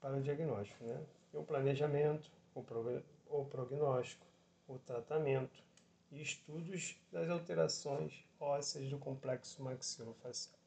para 0.01 0.17
o 0.17 0.23
diagnóstico, 0.23 0.85
né? 0.85 1.05
E 1.33 1.37
o 1.37 1.43
planejamento, 1.43 2.31
o, 2.55 2.65
o 3.29 3.45
prognóstico, 3.45 4.27
o 4.67 4.79
tratamento 4.79 5.63
e 6.11 6.23
estudos 6.23 6.97
das 7.13 7.29
alterações 7.29 8.25
ósseas 8.39 8.89
do 8.89 8.99
complexo 8.99 9.63
maxilofacial. 9.63 10.59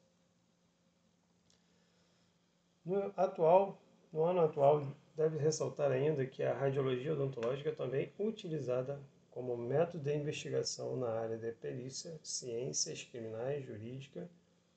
No 2.84 3.12
atual, 3.16 3.78
no 4.12 4.24
ano 4.24 4.40
atual, 4.40 4.86
deve 5.16 5.38
ressaltar 5.38 5.90
ainda 5.90 6.26
que 6.26 6.42
a 6.42 6.54
radiologia 6.54 7.14
odontológica 7.14 7.70
é 7.70 7.74
também 7.74 8.12
utilizada 8.18 9.00
como 9.34 9.56
método 9.56 10.04
de 10.04 10.14
investigação 10.14 10.96
na 10.96 11.08
área 11.08 11.36
de 11.36 11.50
perícia, 11.50 12.16
ciências 12.22 13.02
criminais, 13.02 13.66
jurídica, 13.66 14.30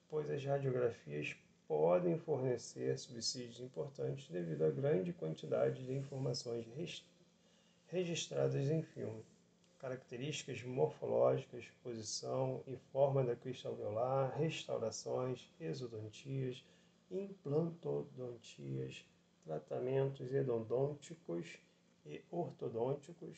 pois 0.10 0.28
as 0.32 0.44
radiografias 0.44 1.36
podem 1.68 2.18
fornecer 2.18 2.98
subsídios 2.98 3.60
importantes 3.60 4.28
devido 4.30 4.66
à 4.66 4.72
grande 4.72 5.14
quantidade 5.14 5.86
de 5.86 5.94
informações 5.94 6.66
registradas 7.86 8.68
em 8.72 8.82
filme. 8.82 9.24
Características 9.78 10.64
morfológicas, 10.64 11.66
posição 11.84 12.64
e 12.66 12.76
forma 12.92 13.24
da 13.24 13.36
cristal 13.36 13.74
alveolar, 13.74 14.36
restaurações, 14.40 15.48
exodontias, 15.60 16.66
implantodontias, 17.12 19.06
tratamentos 19.46 20.34
endodônticos 20.34 21.60
e 22.08 22.24
ortodônticos, 22.32 23.38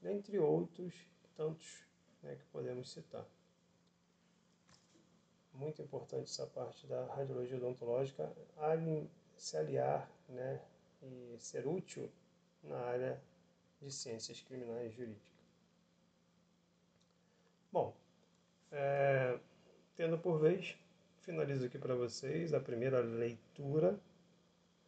dentre 0.00 0.38
outros 0.38 0.94
tantos 1.36 1.84
né, 2.22 2.34
que 2.36 2.44
podemos 2.46 2.90
citar 2.90 3.26
muito 5.54 5.82
importante 5.82 6.24
essa 6.24 6.46
parte 6.46 6.86
da 6.86 7.04
radiologia 7.14 7.56
odontológica, 7.56 8.32
se 9.36 9.56
aliar 9.56 10.10
né, 10.28 10.60
e 11.02 11.36
ser 11.38 11.66
útil 11.66 12.10
na 12.62 12.78
área 12.78 13.20
de 13.80 13.90
ciências 13.92 14.40
criminais 14.42 14.92
e 14.92 14.96
jurídicas. 14.96 15.30
Bom, 17.72 17.94
é, 18.72 19.38
tendo 19.96 20.18
por 20.18 20.38
vez, 20.40 20.76
finalizo 21.20 21.66
aqui 21.66 21.78
para 21.78 21.94
vocês 21.94 22.52
a 22.52 22.60
primeira 22.60 23.00
leitura 23.00 23.98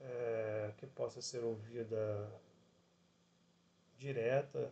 é, 0.01 0.73
que 0.79 0.87
possa 0.87 1.23
ser 1.23 1.45
ouvida 1.45 2.31
direta 3.99 4.71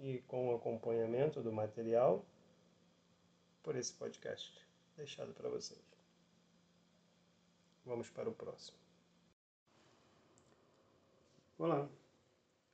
e 0.00 0.18
com 0.26 0.54
acompanhamento 0.54 1.42
do 1.42 1.52
material 1.52 2.24
por 3.62 3.76
esse 3.76 3.92
podcast 3.92 4.66
deixado 4.96 5.32
para 5.32 5.48
vocês. 5.48 5.80
Vamos 7.84 8.08
para 8.10 8.28
o 8.28 8.34
próximo. 8.34 8.76
Olá, 11.58 11.88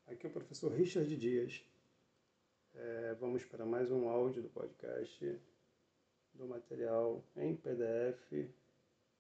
aqui 0.06 0.26
é 0.26 0.28
o 0.28 0.32
professor 0.32 0.72
Richard 0.72 1.16
Dias. 1.16 1.64
É, 2.74 3.14
vamos 3.20 3.44
para 3.44 3.64
mais 3.64 3.90
um 3.90 4.08
áudio 4.08 4.42
do 4.42 4.48
podcast 4.48 5.40
do 6.34 6.46
material 6.46 7.22
em 7.37 7.54
PDF, 7.54 8.50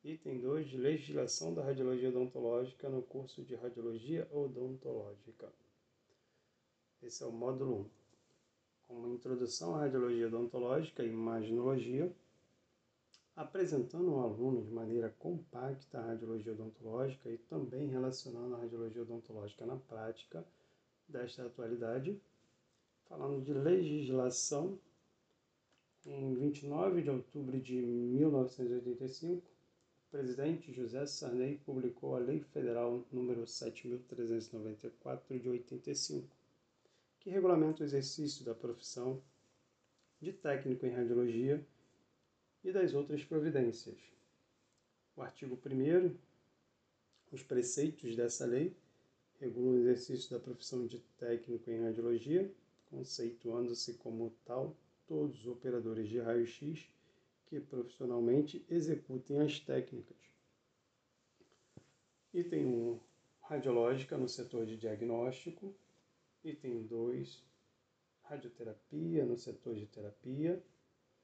item 0.02 0.40
2 0.40 0.68
de 0.68 0.76
legislação 0.76 1.54
da 1.54 1.62
radiologia 1.62 2.08
odontológica 2.08 2.88
no 2.88 3.02
curso 3.02 3.42
de 3.42 3.54
radiologia 3.54 4.28
odontológica. 4.32 5.50
Esse 7.06 7.22
é 7.22 7.26
o 7.26 7.32
módulo 7.32 7.80
1. 7.80 7.86
Como 8.88 9.08
introdução 9.08 9.74
à 9.74 9.80
radiologia 9.80 10.26
odontológica 10.26 11.02
e 11.02 11.08
imaginologia, 11.08 12.10
apresentando 13.36 14.10
ao 14.12 14.20
aluno 14.20 14.62
de 14.62 14.70
maneira 14.70 15.14
compacta 15.18 15.98
a 15.98 16.06
radiologia 16.06 16.52
odontológica 16.52 17.28
e 17.28 17.36
também 17.36 17.88
relacionando 17.88 18.54
a 18.54 18.58
radiologia 18.58 19.02
odontológica 19.02 19.66
na 19.66 19.76
prática 19.76 20.42
desta 21.06 21.44
atualidade, 21.44 22.18
falando 23.06 23.44
de 23.44 23.52
legislação. 23.52 24.78
Em 26.06 26.34
29 26.34 27.02
de 27.02 27.10
outubro 27.10 27.60
de 27.60 27.74
1985, 27.74 29.42
o 29.42 30.10
presidente 30.10 30.72
José 30.72 31.04
Sarney 31.04 31.60
publicou 31.66 32.16
a 32.16 32.18
Lei 32.18 32.40
Federal 32.40 33.04
número 33.12 33.42
7.394 33.42 35.38
de 35.38 35.50
85, 35.50 36.43
que 37.24 37.30
regulamenta 37.30 37.82
o 37.82 37.86
exercício 37.86 38.44
da 38.44 38.54
profissão 38.54 39.18
de 40.20 40.30
técnico 40.30 40.84
em 40.84 40.90
radiologia 40.90 41.66
e 42.62 42.70
das 42.70 42.92
outras 42.92 43.24
providências. 43.24 43.96
O 45.16 45.22
artigo 45.22 45.58
1 45.66 46.14
os 47.32 47.42
preceitos 47.42 48.14
dessa 48.14 48.44
lei 48.44 48.76
regulam 49.40 49.72
o 49.72 49.78
exercício 49.78 50.30
da 50.30 50.38
profissão 50.38 50.86
de 50.86 50.98
técnico 51.18 51.70
em 51.70 51.82
radiologia, 51.82 52.52
conceituando-se 52.90 53.94
como 53.94 54.30
tal 54.44 54.76
todos 55.06 55.40
os 55.40 55.46
operadores 55.46 56.08
de 56.08 56.20
raio-x 56.20 56.86
que 57.46 57.58
profissionalmente 57.58 58.64
executem 58.68 59.40
as 59.40 59.58
técnicas. 59.58 60.16
Item 62.34 62.66
1, 62.66 63.00
radiológica 63.40 64.18
no 64.18 64.28
setor 64.28 64.66
de 64.66 64.76
diagnóstico. 64.76 65.74
Item 66.44 66.86
2, 66.86 67.42
radioterapia 68.24 69.24
no 69.24 69.36
setor 69.36 69.74
de 69.76 69.86
terapia. 69.86 70.62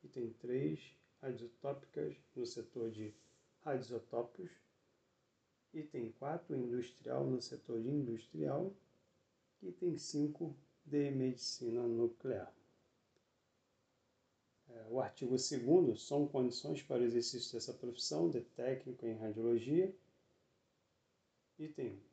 Item 0.03 0.33
3, 0.41 0.97
radiotópicas 1.21 2.17
no 2.35 2.47
setor 2.47 2.91
de 2.91 3.15
radiotópicos. 3.63 4.51
Item 5.75 6.13
4, 6.13 6.57
industrial 6.57 7.27
no 7.27 7.43
setor 7.43 7.83
de 7.83 7.91
industrial. 7.91 8.75
Item 9.63 9.99
5, 9.99 10.57
de 10.87 11.11
medicina 11.11 11.83
nuclear. 11.87 12.53
É, 14.69 14.87
o 14.89 15.01
artigo 15.01 15.37
2 15.37 16.01
são 16.03 16.27
condições 16.27 16.83
para 16.83 17.03
o 17.03 17.05
exercício 17.05 17.53
dessa 17.53 17.75
profissão 17.75 18.31
de 18.31 18.41
técnico 18.41 19.07
em 19.07 19.19
radiologia. 19.19 19.95
Item 21.59 21.93
1. 21.93 22.10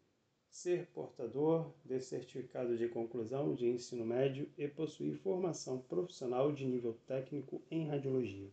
Ser 0.50 0.88
portador 0.88 1.72
de 1.86 2.00
certificado 2.00 2.78
de 2.78 2.88
conclusão 2.88 3.54
de 3.54 3.68
ensino 3.68 4.06
médio 4.06 4.50
e 4.58 4.68
possuir 4.68 5.16
formação 5.18 5.80
profissional 5.80 6.52
de 6.52 6.66
nível 6.66 6.98
técnico 7.06 7.62
em 7.70 7.88
radiologia. 7.88 8.50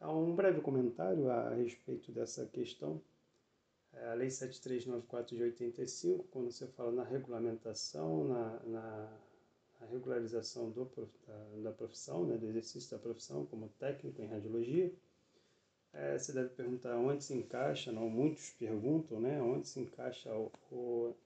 Há 0.00 0.12
um 0.12 0.34
breve 0.34 0.60
comentário 0.60 1.30
a 1.30 1.54
respeito 1.54 2.12
dessa 2.12 2.44
questão. 2.46 3.00
É, 3.92 4.08
a 4.08 4.14
Lei 4.14 4.30
7394 4.30 5.36
de 5.36 5.42
85, 5.42 6.24
quando 6.30 6.50
você 6.50 6.66
fala 6.66 6.92
na 6.92 7.02
regulamentação, 7.02 8.24
na, 8.24 8.60
na, 8.66 9.18
na 9.80 9.86
regularização 9.86 10.70
do, 10.70 10.84
da, 11.26 11.70
da, 11.70 11.72
profissão, 11.72 12.26
né, 12.26 12.36
do 12.36 12.46
exercício 12.46 12.90
da 12.90 12.98
profissão 12.98 13.46
como 13.46 13.68
técnico 13.78 14.20
em 14.20 14.26
radiologia, 14.26 14.92
é, 15.98 16.18
você 16.18 16.32
deve 16.32 16.50
perguntar 16.50 16.96
onde 16.96 17.24
se 17.24 17.34
encaixa, 17.34 17.90
não, 17.90 18.08
muitos 18.08 18.50
perguntam, 18.50 19.18
né, 19.18 19.40
onde 19.40 19.66
se 19.66 19.80
encaixa 19.80 20.30
o, 20.34 20.52
o 20.70 21.16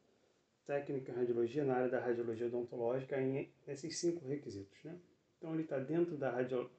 técnico 0.65 1.11
em 1.11 1.15
radiologia 1.15 1.65
na 1.65 1.75
área 1.75 1.89
da 1.89 2.01
radiologia 2.01 2.47
odontológica 2.47 3.21
em 3.21 3.51
esses 3.67 3.99
cinco 3.99 4.25
requisitos. 4.27 4.79
Né? 4.85 4.97
Então, 5.39 5.53
ele 5.55 5.65
está 5.65 5.79
dentro 5.79 6.17
da 6.17 6.31
radio, 6.31 6.71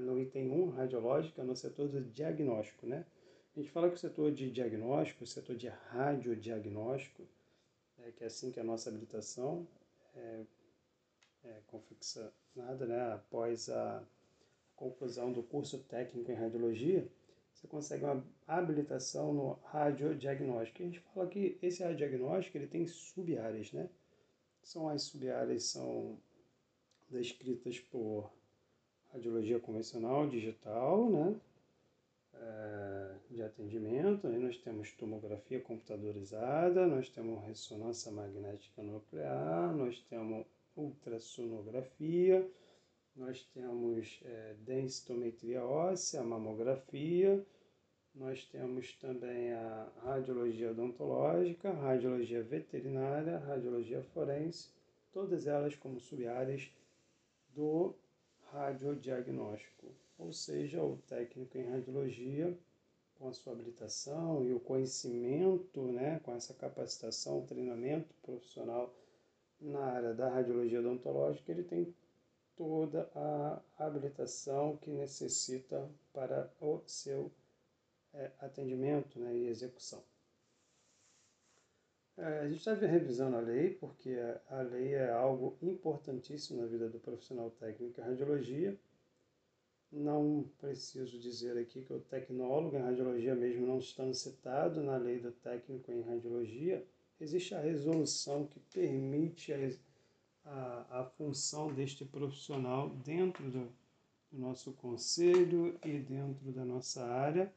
no 0.00 0.18
item 0.18 0.50
1, 0.50 0.70
radiológica, 0.70 1.44
no 1.44 1.54
setor 1.54 1.88
do 1.88 2.00
diagnóstico, 2.00 2.86
né? 2.86 3.04
A 3.54 3.58
gente 3.58 3.70
fala 3.70 3.88
que 3.88 3.96
o 3.96 3.98
setor 3.98 4.32
de 4.32 4.50
diagnóstico, 4.50 5.24
o 5.24 5.26
setor 5.26 5.56
de 5.56 5.68
radiodiagnóstico, 5.68 7.26
é, 7.98 8.10
que 8.12 8.24
é 8.24 8.26
assim 8.26 8.50
que 8.50 8.58
é 8.58 8.62
a 8.62 8.66
nossa 8.66 8.88
habilitação 8.88 9.66
é, 10.14 10.42
é 11.44 11.60
confeccionada, 11.66 12.86
né? 12.86 13.12
Após 13.12 13.68
a 13.68 14.02
conclusão 14.74 15.32
do 15.32 15.42
curso 15.42 15.78
técnico 15.84 16.30
em 16.30 16.34
radiologia, 16.34 17.06
você 17.56 17.66
consegue 17.66 18.04
uma 18.04 18.22
habilitação 18.46 19.32
no 19.32 19.52
radiodiagnóstico. 19.64 20.82
A 20.82 20.86
gente 20.86 21.00
fala 21.00 21.26
que 21.26 21.58
esse 21.62 21.82
radiodiagnóstico 21.82 22.58
ele 22.58 22.66
tem 22.66 22.86
sub-áreas, 22.86 23.72
né? 23.72 23.88
São 24.62 24.88
as 24.90 25.02
sub-áreas, 25.04 25.64
são 25.64 26.18
descritas 27.08 27.80
por 27.80 28.30
radiologia 29.10 29.58
convencional, 29.58 30.28
digital, 30.28 31.08
né? 31.08 31.40
É, 32.34 33.14
de 33.30 33.42
atendimento, 33.42 34.26
aí 34.26 34.38
nós 34.38 34.58
temos 34.58 34.92
tomografia 34.92 35.58
computadorizada, 35.58 36.86
nós 36.86 37.08
temos 37.08 37.42
ressonância 37.46 38.12
magnética 38.12 38.82
nuclear, 38.82 39.74
nós 39.74 39.98
temos 40.10 40.46
ultrassonografia, 40.76 42.46
nós 43.16 43.42
temos 43.54 44.20
é, 44.24 44.54
densitometria 44.60 45.64
óssea, 45.64 46.22
mamografia, 46.22 47.44
nós 48.14 48.44
temos 48.44 48.92
também 48.94 49.52
a 49.52 49.92
radiologia 50.04 50.70
odontológica, 50.70 51.72
radiologia 51.72 52.42
veterinária, 52.42 53.38
radiologia 53.38 54.02
forense, 54.02 54.70
todas 55.12 55.46
elas 55.46 55.74
como 55.74 55.98
sub-áreas 55.98 56.70
do 57.54 57.94
radiodiagnóstico, 58.52 59.94
ou 60.18 60.32
seja, 60.32 60.82
o 60.82 60.98
técnico 61.08 61.58
em 61.58 61.68
radiologia 61.70 62.56
com 63.18 63.28
a 63.28 63.32
sua 63.32 63.52
habilitação 63.54 64.44
e 64.44 64.52
o 64.52 64.60
conhecimento, 64.60 65.80
né, 65.92 66.20
com 66.22 66.34
essa 66.34 66.52
capacitação, 66.52 67.46
treinamento 67.46 68.14
profissional 68.22 68.94
na 69.60 69.80
área 69.80 70.14
da 70.14 70.28
radiologia 70.28 70.80
odontológica, 70.80 71.50
ele 71.50 71.64
tem 71.64 71.94
toda 72.56 73.10
a 73.14 73.60
habilitação 73.78 74.76
que 74.78 74.90
necessita 74.90 75.88
para 76.12 76.50
o 76.60 76.82
seu 76.86 77.30
é, 78.14 78.30
atendimento 78.40 79.18
né, 79.18 79.34
e 79.34 79.46
execução. 79.46 80.02
É, 82.16 82.40
a 82.40 82.48
gente 82.48 82.58
está 82.58 82.72
revisando 82.72 83.36
a 83.36 83.40
lei, 83.40 83.74
porque 83.74 84.16
a 84.48 84.62
lei 84.62 84.94
é 84.94 85.10
algo 85.10 85.58
importantíssimo 85.60 86.62
na 86.62 86.66
vida 86.66 86.88
do 86.88 86.98
profissional 86.98 87.50
técnico 87.50 88.00
em 88.00 88.04
radiologia. 88.04 88.76
Não 89.92 90.48
preciso 90.58 91.18
dizer 91.18 91.58
aqui 91.58 91.82
que 91.82 91.92
o 91.92 92.00
tecnólogo 92.00 92.76
em 92.76 92.80
radiologia, 92.80 93.34
mesmo 93.34 93.66
não 93.66 93.78
estando 93.78 94.14
citado 94.14 94.82
na 94.82 94.96
lei 94.96 95.20
do 95.20 95.30
técnico 95.30 95.92
em 95.92 96.00
radiologia, 96.00 96.84
existe 97.20 97.54
a 97.54 97.60
resolução 97.60 98.46
que 98.46 98.60
permite 98.60 99.52
a, 99.52 99.58
a, 100.46 101.00
a 101.00 101.04
função 101.04 101.72
deste 101.72 102.04
profissional 102.04 102.90
dentro 103.04 103.50
do, 103.50 103.68
do 104.30 104.38
nosso 104.38 104.72
conselho 104.72 105.78
e 105.84 105.98
dentro 105.98 106.52
da 106.52 106.64
nossa 106.64 107.04
área 107.04 107.52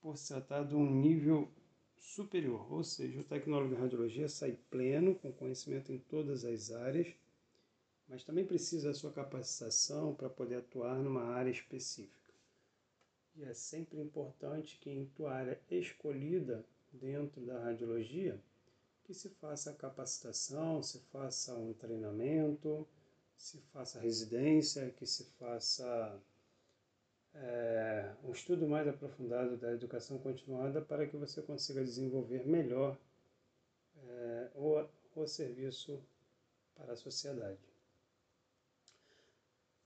por 0.00 0.16
se 0.16 0.28
tratar 0.28 0.64
de 0.64 0.74
um 0.74 0.84
nível 0.84 1.48
superior, 1.96 2.70
ou 2.72 2.82
seja, 2.82 3.20
o 3.20 3.24
tecnólogo 3.24 3.74
em 3.74 3.78
radiologia 3.78 4.28
sai 4.28 4.58
pleno, 4.68 5.14
com 5.14 5.32
conhecimento 5.32 5.92
em 5.92 5.98
todas 5.98 6.44
as 6.44 6.72
áreas, 6.72 7.14
mas 8.08 8.24
também 8.24 8.44
precisa 8.44 8.88
da 8.88 8.94
sua 8.94 9.12
capacitação 9.12 10.12
para 10.14 10.28
poder 10.28 10.56
atuar 10.56 10.96
numa 10.96 11.22
área 11.22 11.50
específica. 11.50 12.34
E 13.36 13.44
é 13.44 13.54
sempre 13.54 14.00
importante 14.00 14.76
que 14.78 14.90
em 14.90 15.06
tua 15.06 15.32
área 15.32 15.58
escolhida 15.70 16.66
dentro 16.92 17.40
da 17.46 17.62
radiologia, 17.62 18.38
que 19.12 19.18
se 19.18 19.28
faça 19.28 19.74
capacitação, 19.74 20.82
se 20.82 20.98
faça 21.12 21.54
um 21.54 21.74
treinamento, 21.74 22.88
se 23.36 23.58
faça 23.70 24.00
residência, 24.00 24.88
que 24.96 25.04
se 25.04 25.24
faça 25.38 26.18
é, 27.34 28.10
um 28.24 28.32
estudo 28.32 28.66
mais 28.66 28.88
aprofundado 28.88 29.58
da 29.58 29.70
educação 29.70 30.18
continuada 30.18 30.80
para 30.80 31.06
que 31.06 31.14
você 31.18 31.42
consiga 31.42 31.84
desenvolver 31.84 32.46
melhor 32.46 32.96
é, 33.98 34.50
o, 34.54 34.82
o 35.14 35.26
serviço 35.26 36.02
para 36.74 36.94
a 36.94 36.96
sociedade. 36.96 37.60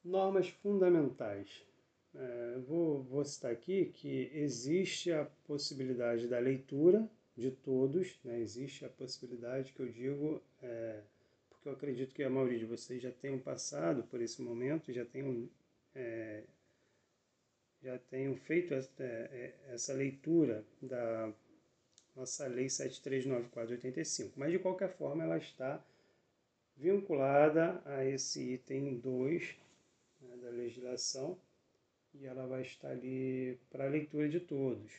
Normas 0.04 0.50
fundamentais. 0.50 1.66
É, 2.14 2.58
vou, 2.60 3.02
vou 3.02 3.24
citar 3.24 3.50
aqui 3.50 3.86
que 3.86 4.30
existe 4.32 5.10
a 5.10 5.24
possibilidade 5.48 6.28
da 6.28 6.38
leitura 6.38 7.10
de 7.36 7.50
todos, 7.50 8.18
né? 8.24 8.40
existe 8.40 8.84
a 8.84 8.88
possibilidade 8.88 9.72
que 9.72 9.80
eu 9.80 9.88
digo, 9.88 10.42
é, 10.62 11.02
porque 11.50 11.68
eu 11.68 11.72
acredito 11.72 12.14
que 12.14 12.22
a 12.22 12.30
maioria 12.30 12.58
de 12.58 12.64
vocês 12.64 13.02
já 13.02 13.10
tenham 13.10 13.38
passado 13.38 14.02
por 14.04 14.20
esse 14.22 14.40
momento, 14.40 14.92
já 14.92 15.04
tenham 15.04 15.48
é, 15.94 16.44
já 17.82 17.98
tenham 17.98 18.34
feito 18.36 18.74
essa, 18.74 19.02
é, 19.02 19.54
essa 19.68 19.92
leitura 19.92 20.64
da 20.80 21.32
nossa 22.14 22.46
Lei 22.46 22.68
739485, 22.68 24.32
mas 24.36 24.50
de 24.50 24.58
qualquer 24.58 24.96
forma 24.96 25.22
ela 25.22 25.36
está 25.36 25.84
vinculada 26.76 27.80
a 27.84 28.04
esse 28.04 28.54
item 28.54 28.98
2 28.98 29.56
né, 30.22 30.36
da 30.42 30.50
legislação 30.50 31.38
e 32.14 32.26
ela 32.26 32.46
vai 32.46 32.62
estar 32.62 32.88
ali 32.88 33.58
para 33.70 33.84
a 33.84 33.88
leitura 33.88 34.28
de 34.28 34.40
todos. 34.40 34.90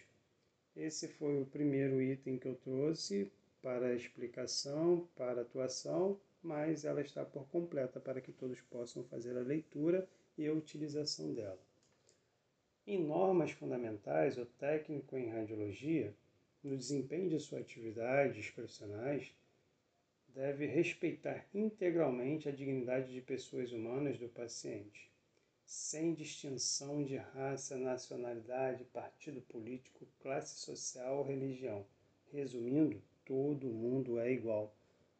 Esse 0.79 1.07
foi 1.07 1.41
o 1.41 1.45
primeiro 1.45 1.99
item 1.99 2.37
que 2.37 2.47
eu 2.47 2.53
trouxe 2.53 3.31
para 3.63 3.95
explicação, 3.95 5.07
para 5.15 5.41
atuação, 5.41 6.19
mas 6.43 6.85
ela 6.85 7.01
está 7.01 7.25
por 7.25 7.47
completa 7.47 7.99
para 7.99 8.21
que 8.21 8.31
todos 8.31 8.61
possam 8.61 9.03
fazer 9.05 9.35
a 9.35 9.41
leitura 9.41 10.07
e 10.37 10.45
a 10.45 10.53
utilização 10.53 11.33
dela. 11.33 11.59
Em 12.85 13.03
normas 13.03 13.49
fundamentais, 13.49 14.37
o 14.37 14.45
técnico 14.45 15.17
em 15.17 15.31
radiologia, 15.31 16.13
no 16.63 16.77
desempenho 16.77 17.27
de 17.27 17.39
suas 17.39 17.61
atividades 17.61 18.51
profissionais, 18.51 19.33
deve 20.27 20.67
respeitar 20.67 21.43
integralmente 21.55 22.47
a 22.47 22.51
dignidade 22.51 23.11
de 23.11 23.21
pessoas 23.21 23.71
humanas 23.71 24.19
do 24.19 24.29
paciente, 24.29 25.09
sem 25.67 26.13
distinção 26.13 27.03
de 27.03 27.17
raça, 27.17 27.75
nacionalidade, 27.75 28.85
partido 28.85 29.41
político, 29.41 30.07
classe 30.21 30.57
social 30.61 31.17
ou 31.17 31.25
religião. 31.25 31.85
Resumindo, 32.31 33.01
todo 33.25 33.67
mundo 33.67 34.17
é 34.17 34.31
igual. 34.31 34.73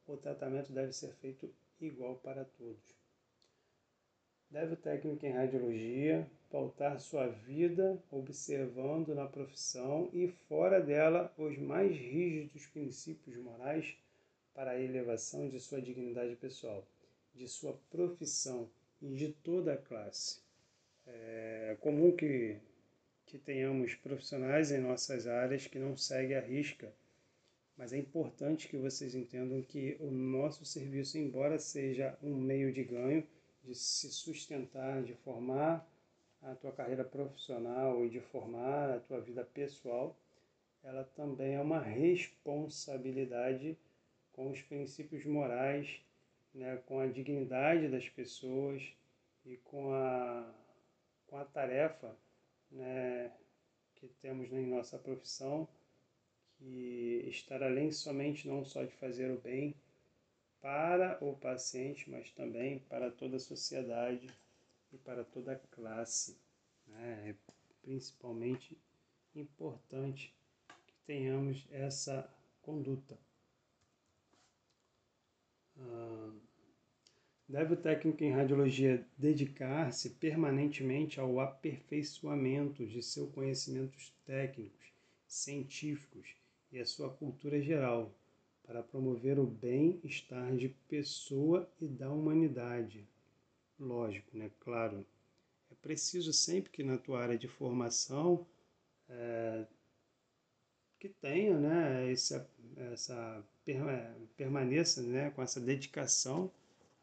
O 0.08 0.16
tratamento 0.16 0.72
deve 0.72 0.94
ser 0.94 1.12
feito 1.16 1.54
igual 1.82 2.16
para 2.16 2.46
todos. 2.46 2.96
Deve 4.50 4.76
o 4.76 4.78
técnico 4.78 5.26
em 5.26 5.34
radiologia 5.34 6.26
pautar 6.50 6.98
sua 7.02 7.28
vida 7.28 8.02
observando 8.10 9.14
na 9.14 9.28
profissão 9.28 10.10
e 10.14 10.30
fora 10.48 10.80
dela 10.80 11.34
os 11.38 11.58
mais 11.58 11.92
rígidos 11.92 12.66
princípios 12.68 13.36
morais 13.36 13.98
para 14.54 14.72
a 14.72 14.80
elevação 14.80 15.50
de 15.50 15.60
sua 15.60 15.82
dignidade 15.82 16.38
pessoal, 16.38 16.88
de 17.36 17.50
sua 17.50 17.78
profissão 17.92 18.70
e 19.02 19.16
de 19.16 19.30
toda 19.30 19.74
a 19.74 19.78
classe. 19.78 20.42
É 21.06 21.78
comum 21.80 22.16
que, 22.16 22.58
que 23.26 23.38
tenhamos 23.38 23.96
profissionais 23.96 24.72
em 24.72 24.80
nossas 24.80 25.28
áreas 25.28 25.68
que 25.68 25.80
não 25.80 25.96
seguem 25.96 26.36
a 26.36 26.42
risca, 26.42 26.92
mas 27.78 27.94
é 27.94 27.98
importante 27.98 28.68
que 28.68 28.78
vocês 28.78 29.14
entendam 29.14 29.62
que 29.62 29.96
o 30.00 30.10
nosso 30.10 30.66
serviço, 30.66 31.18
embora 31.18 31.60
seja 31.60 32.18
um 32.22 32.36
meio 32.36 32.74
de 32.74 32.84
ganho, 32.84 33.26
de 33.64 33.76
se 33.76 34.10
sustentar, 34.10 35.04
de 35.04 35.14
formar 35.14 35.88
a 36.42 36.56
tua 36.56 36.72
carreira 36.72 37.04
profissional 37.04 38.06
e 38.06 38.10
de 38.10 38.20
formar 38.20 38.90
a 38.90 39.00
tua 39.00 39.20
vida 39.22 39.44
pessoal, 39.44 40.18
ela 40.84 41.04
também 41.04 41.56
é 41.56 41.62
uma 41.62 41.80
responsabilidade 41.80 43.78
com 44.32 44.50
os 44.50 44.62
princípios 44.62 45.26
morais, 45.26 46.00
né, 46.58 46.78
com 46.86 47.00
a 47.00 47.08
dignidade 47.08 47.88
das 47.88 48.10
pessoas 48.10 48.84
e 49.46 49.58
com 49.58 49.93
a, 49.93 50.54
com 51.28 51.38
a 51.38 51.46
tarefa 51.46 52.17
né, 52.72 53.32
que 53.96 54.08
temos 54.22 54.52
em 54.52 54.65
nossa 54.65 54.98
profissão, 54.98 55.67
que 56.58 57.24
estar 57.30 57.62
além 57.62 57.91
somente 57.91 58.48
não 58.48 58.65
só 58.65 58.84
de 58.84 58.93
fazer 58.96 59.32
o 59.32 59.39
bem, 59.39 59.76
para 60.60 61.24
o 61.24 61.38
paciente, 61.38 62.10
mas 62.10 62.32
também 62.32 62.80
para 62.80 63.12
toda 63.12 63.38
a 63.38 63.39
sociedade 63.39 64.28
e 64.91 64.98
para 64.98 65.24
toda 65.24 65.54
a 65.54 65.56
classe. 65.56 66.38
Né? 66.88 67.30
É 67.30 67.36
principalmente 67.84 68.78
importante 69.36 70.34
que 70.88 70.93
tenhamos 71.06 71.65
essa 71.72 72.28
conduta. 72.62 73.17
Ah, 75.80 76.47
deve 77.48 77.74
o 77.74 77.78
técnico 77.78 78.24
em 78.24 78.32
radiologia 78.32 79.06
dedicar-se 79.18 80.12
permanentemente 80.12 81.20
ao 81.20 81.40
aperfeiçoamento 81.40 82.86
de 82.86 83.02
seus 83.02 83.32
conhecimentos 83.32 84.14
técnicos, 84.26 84.92
científicos 85.26 86.36
e 86.72 86.80
a 86.80 86.86
sua 86.86 87.10
cultura 87.10 87.62
geral, 87.62 88.14
para 88.64 88.84
promover 88.84 89.40
o 89.40 89.46
bem-estar 89.48 90.54
de 90.58 90.68
pessoa 90.90 91.70
e 91.80 91.88
da 91.88 92.12
humanidade. 92.12 93.08
Lógico, 93.80 94.38
né? 94.38 94.52
Claro. 94.60 95.06
É 95.72 95.76
preciso 95.82 96.34
sempre 96.34 96.70
que 96.70 96.84
na 96.84 96.98
tua 96.98 97.22
área 97.22 97.38
de 97.38 97.48
formação 97.48 98.46
é, 99.08 99.66
que 101.00 101.08
tenha, 101.08 101.58
né, 101.58 102.12
essa, 102.12 102.50
essa 102.92 103.42
permaneça, 104.36 105.02
né, 105.02 105.30
com 105.30 105.42
essa 105.42 105.62
dedicação 105.62 106.52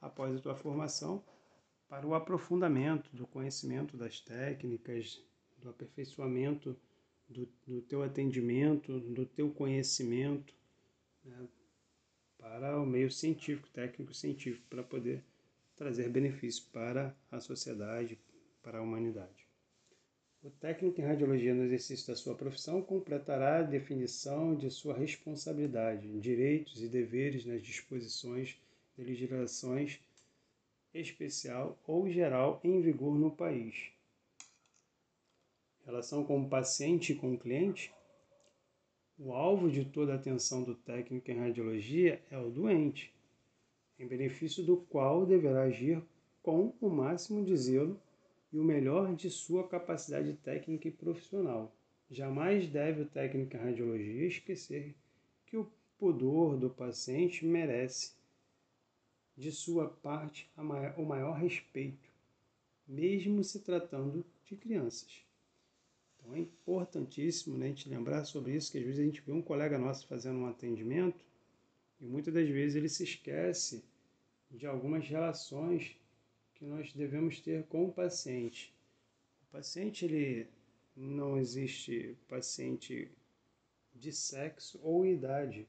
após 0.05 0.37
a 0.37 0.41
tua 0.41 0.55
formação, 0.55 1.25
para 1.89 2.07
o 2.07 2.15
aprofundamento 2.15 3.15
do 3.17 3.27
conhecimento 3.27 3.97
das 3.97 4.21
técnicas, 4.21 5.23
do 5.59 5.71
aperfeiçoamento 5.71 6.77
do, 7.29 7.49
do 7.67 7.81
teu 7.83 8.03
atendimento, 8.03 9.01
do 9.01 9.25
teu 9.25 9.51
conhecimento, 9.51 10.55
né, 11.25 11.49
para 12.39 12.79
o 12.79 12.85
meio 12.85 13.11
científico, 13.11 13.69
técnico-científico, 13.71 14.67
para 14.69 14.83
poder 14.83 15.25
trazer 15.75 16.11
benefício 16.11 16.65
para 16.71 17.17
a 17.31 17.41
sociedade, 17.41 18.19
para 18.63 18.79
a 18.79 18.83
humanidade. 18.83 19.49
O 20.43 20.51
técnico 20.51 21.01
em 21.01 21.05
radiologia 21.05 21.55
no 21.55 21.65
exercício 21.65 22.07
da 22.09 22.15
sua 22.15 22.35
profissão 22.35 22.83
completará 22.83 23.61
a 23.61 23.63
definição 23.63 24.55
de 24.55 24.71
sua 24.71 24.95
responsabilidade, 24.95 26.21
direitos 26.21 26.83
e 26.83 26.89
deveres 26.89 27.47
nas 27.47 27.63
disposições 27.63 28.61
de 28.97 29.05
legislações 29.05 30.01
especial 30.93 31.79
ou 31.87 32.09
geral 32.09 32.61
em 32.63 32.81
vigor 32.81 33.19
no 33.19 33.31
país. 33.31 33.91
Relação 35.85 36.25
com 36.25 36.41
o 36.41 36.49
paciente 36.49 37.13
e 37.13 37.17
com 37.17 37.35
o 37.35 37.39
cliente. 37.39 37.93
O 39.19 39.33
alvo 39.33 39.71
de 39.71 39.85
toda 39.85 40.13
a 40.13 40.17
atenção 40.17 40.63
do 40.63 40.75
técnico 40.75 41.31
em 41.31 41.39
radiologia 41.39 42.23
é 42.31 42.39
o 42.39 42.51
doente, 42.51 43.15
em 43.99 44.07
benefício 44.07 44.65
do 44.65 44.77
qual 44.77 45.27
deverá 45.27 45.65
agir 45.65 46.03
com 46.43 46.75
o 46.81 46.89
máximo 46.89 47.45
de 47.45 47.57
zelo 47.57 48.01
e 48.53 48.59
o 48.59 48.65
melhor 48.65 49.15
de 49.15 49.31
sua 49.31 49.69
capacidade 49.69 50.33
técnica 50.35 50.89
e 50.89 50.93
profissional. 50.93 51.75
Jamais 52.11 52.69
deve 52.69 53.03
o 53.03 53.07
técnico 53.07 53.57
em 53.57 53.61
radiologia 53.61 54.27
esquecer 54.27 54.95
que 55.47 55.57
o 55.57 55.71
pudor 55.99 56.57
do 56.57 56.71
paciente 56.71 57.45
merece 57.45 58.13
de 59.37 59.51
sua 59.51 59.89
parte 59.89 60.51
maior, 60.57 60.95
o 60.99 61.05
maior 61.05 61.37
respeito, 61.37 62.09
mesmo 62.87 63.43
se 63.43 63.61
tratando 63.61 64.25
de 64.45 64.57
crianças. 64.57 65.25
Então 66.19 66.35
é 66.35 66.39
importantíssimo 66.39 67.59
né, 67.59 67.67
a 67.67 67.69
gente 67.69 67.89
lembrar 67.89 68.25
sobre 68.25 68.55
isso, 68.55 68.71
que 68.71 68.79
às 68.79 68.85
vezes 68.85 69.01
a 69.01 69.05
gente 69.05 69.21
vê 69.21 69.33
um 69.33 69.43
colega 69.43 69.79
nosso 69.79 70.07
fazendo 70.07 70.39
um 70.39 70.47
atendimento 70.47 71.25
e 72.01 72.07
muitas 72.07 72.33
das 72.33 72.49
vezes 72.49 72.77
ele 72.77 72.89
se 72.89 73.05
esquece 73.05 73.85
de 74.51 74.67
algumas 74.67 75.07
relações 75.07 75.97
que 76.55 76.65
nós 76.65 76.93
devemos 76.93 77.41
ter 77.41 77.65
com 77.65 77.87
o 77.87 77.93
paciente. 77.93 78.73
O 79.49 79.53
paciente, 79.53 80.05
ele 80.05 80.47
não 80.97 81.37
existe 81.37 82.17
paciente 82.29 83.11
de 83.95 84.13
sexo 84.13 84.79
ou 84.83 85.05
idade 85.05 85.67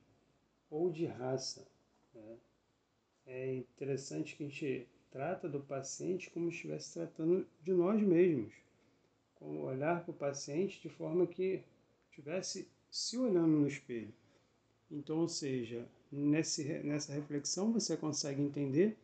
ou 0.69 0.91
de 0.91 1.05
raça. 1.05 1.67
Né? 2.13 2.37
É 3.25 3.55
interessante 3.55 4.35
que 4.35 4.43
a 4.43 4.47
gente 4.47 4.87
trata 5.09 5.47
do 5.49 5.59
paciente 5.59 6.29
como 6.29 6.49
se 6.49 6.57
estivesse 6.57 6.93
tratando 6.93 7.47
de 7.61 7.73
nós 7.73 8.01
mesmos. 8.01 8.53
Como 9.35 9.61
olhar 9.61 10.03
para 10.03 10.11
o 10.11 10.15
paciente 10.15 10.81
de 10.81 10.89
forma 10.89 11.25
que 11.27 11.63
estivesse 12.09 12.67
se 12.89 13.17
olhando 13.17 13.47
no 13.47 13.67
espelho. 13.67 14.13
Então, 14.89 15.19
ou 15.19 15.27
seja, 15.27 15.87
nesse, 16.11 16.63
nessa 16.83 17.13
reflexão 17.13 17.71
você 17.71 17.97
consegue 17.97 18.41
entender 18.41 18.95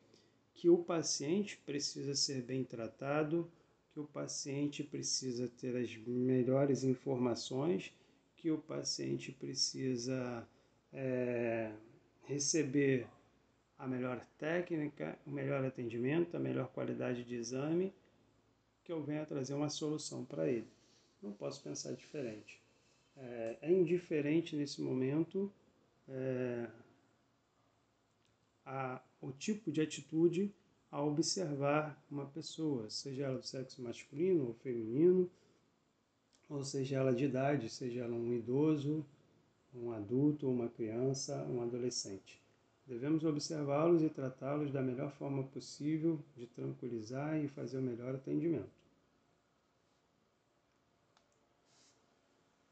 que 0.53 0.69
o 0.69 0.77
paciente 0.77 1.57
precisa 1.65 2.13
ser 2.15 2.41
bem 2.43 2.63
tratado, 2.63 3.49
que 3.91 3.99
o 3.99 4.05
paciente 4.05 4.83
precisa 4.83 5.47
ter 5.47 5.75
as 5.75 5.95
melhores 5.97 6.83
informações, 6.83 7.91
que 8.37 8.51
o 8.51 8.57
paciente 8.57 9.31
precisa 9.31 10.47
é, 10.93 11.71
receber 12.23 13.07
a 13.81 13.87
melhor 13.87 14.23
técnica, 14.37 15.17
o 15.25 15.31
melhor 15.31 15.65
atendimento, 15.65 16.37
a 16.37 16.39
melhor 16.39 16.67
qualidade 16.67 17.23
de 17.23 17.33
exame, 17.35 17.91
que 18.83 18.91
eu 18.91 19.01
venha 19.01 19.25
trazer 19.25 19.55
uma 19.55 19.69
solução 19.69 20.23
para 20.23 20.47
ele. 20.47 20.67
Não 21.19 21.31
posso 21.31 21.63
pensar 21.63 21.93
diferente. 21.93 22.61
É, 23.17 23.57
é 23.63 23.71
indiferente 23.71 24.55
nesse 24.55 24.81
momento 24.81 25.51
é, 26.07 26.69
a, 28.63 29.01
o 29.19 29.31
tipo 29.31 29.71
de 29.71 29.81
atitude 29.81 30.53
a 30.91 31.01
observar 31.01 31.99
uma 32.09 32.27
pessoa, 32.27 32.87
seja 32.87 33.25
ela 33.25 33.39
do 33.39 33.45
sexo 33.45 33.81
masculino 33.81 34.45
ou 34.45 34.53
feminino, 34.53 35.27
ou 36.47 36.63
seja 36.63 36.97
ela 36.97 37.15
de 37.15 37.25
idade, 37.25 37.67
seja 37.67 38.01
ela 38.01 38.15
um 38.15 38.31
idoso, 38.31 39.03
um 39.73 39.91
adulto, 39.91 40.47
uma 40.47 40.69
criança, 40.69 41.43
um 41.45 41.63
adolescente. 41.63 42.40
Devemos 42.91 43.23
observá-los 43.23 44.03
e 44.03 44.09
tratá-los 44.09 44.69
da 44.69 44.81
melhor 44.81 45.11
forma 45.11 45.43
possível, 45.43 46.19
de 46.35 46.45
tranquilizar 46.45 47.41
e 47.41 47.47
fazer 47.47 47.77
o 47.77 47.81
melhor 47.81 48.15
atendimento. 48.15 48.69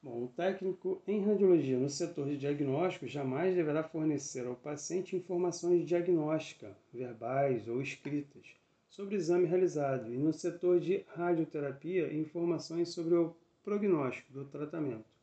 Bom, 0.04 0.26
o 0.26 0.28
técnico 0.28 1.02
em 1.08 1.24
radiologia 1.24 1.80
no 1.80 1.90
setor 1.90 2.28
de 2.28 2.38
diagnóstico 2.38 3.08
jamais 3.08 3.56
deverá 3.56 3.82
fornecer 3.82 4.46
ao 4.46 4.56
paciente 4.56 5.16
informações 5.16 5.88
diagnósticas, 5.88 6.76
verbais 6.94 7.70
ou 7.70 7.82
escritas, 7.82 8.46
sobre 8.90 9.16
o 9.16 9.18
exame 9.18 9.46
realizado, 9.46 10.14
e 10.14 10.18
no 10.18 10.34
setor 10.34 10.82
de 10.82 11.06
radioterapia, 11.16 12.14
informações 12.14 12.90
sobre 12.90 13.16
o 13.16 13.34
prognóstico 13.64 14.34
do 14.34 14.44
tratamento 14.44 15.19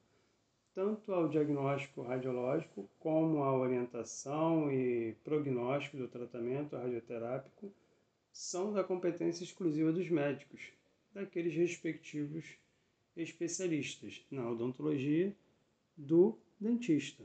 tanto 0.76 1.10
ao 1.10 1.26
diagnóstico 1.26 2.02
radiológico 2.02 2.86
como 3.00 3.42
à 3.42 3.56
orientação 3.56 4.70
e 4.70 5.14
prognóstico 5.24 5.96
do 5.96 6.06
tratamento 6.06 6.76
radioterápico 6.76 7.72
são 8.30 8.74
da 8.74 8.84
competência 8.84 9.42
exclusiva 9.42 9.90
dos 9.90 10.10
médicos, 10.10 10.60
daqueles 11.14 11.54
respectivos 11.54 12.44
especialistas 13.16 14.22
na 14.30 14.50
odontologia 14.50 15.34
do 15.96 16.38
dentista, 16.60 17.24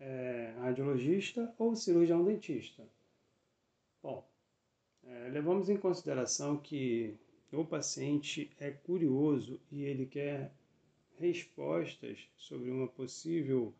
é, 0.00 0.54
radiologista 0.58 1.54
ou 1.58 1.76
cirurgião 1.76 2.24
dentista. 2.24 2.82
Bom, 4.02 4.26
é, 5.04 5.28
levamos 5.28 5.68
em 5.68 5.76
consideração 5.76 6.56
que 6.56 7.14
o 7.52 7.66
paciente 7.66 8.50
é 8.58 8.70
curioso 8.70 9.60
e 9.70 9.82
ele 9.82 10.06
quer 10.06 10.50
respostas 11.18 12.28
sobre 12.36 12.70
uma 12.70 12.86
possível 12.86 13.72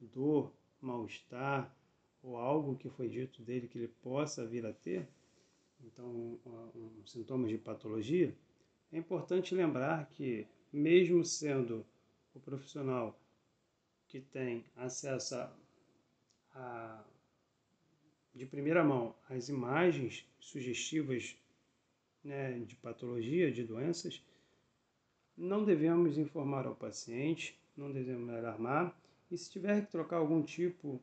dor, 0.00 0.52
mal-estar 0.80 1.74
ou 2.22 2.36
algo 2.36 2.76
que 2.76 2.88
foi 2.90 3.08
dito 3.08 3.42
dele 3.42 3.68
que 3.68 3.78
ele 3.78 3.88
possa 3.88 4.46
vir 4.46 4.64
a 4.66 4.72
ter, 4.72 5.08
então 5.84 6.38
um, 6.46 7.02
sintomas 7.06 7.50
de 7.50 7.58
patologia, 7.58 8.34
é 8.92 8.98
importante 8.98 9.54
lembrar 9.54 10.08
que 10.10 10.46
mesmo 10.72 11.24
sendo 11.24 11.84
o 12.34 12.40
profissional 12.40 13.18
que 14.06 14.20
tem 14.20 14.64
acesso 14.76 15.34
a, 15.34 15.52
a 16.54 17.04
de 18.34 18.46
primeira 18.46 18.82
mão 18.82 19.14
as 19.28 19.48
imagens 19.48 20.26
sugestivas 20.38 21.36
né, 22.24 22.58
de 22.60 22.76
patologia, 22.76 23.50
de 23.50 23.64
doenças, 23.64 24.22
não 25.36 25.64
devemos 25.64 26.18
informar 26.18 26.66
ao 26.66 26.74
paciente, 26.74 27.58
não 27.76 27.90
devemos 27.90 28.28
alarmar 28.30 28.96
e 29.30 29.36
se 29.36 29.50
tiver 29.50 29.84
que 29.84 29.90
trocar 29.90 30.16
algum 30.16 30.42
tipo 30.42 31.00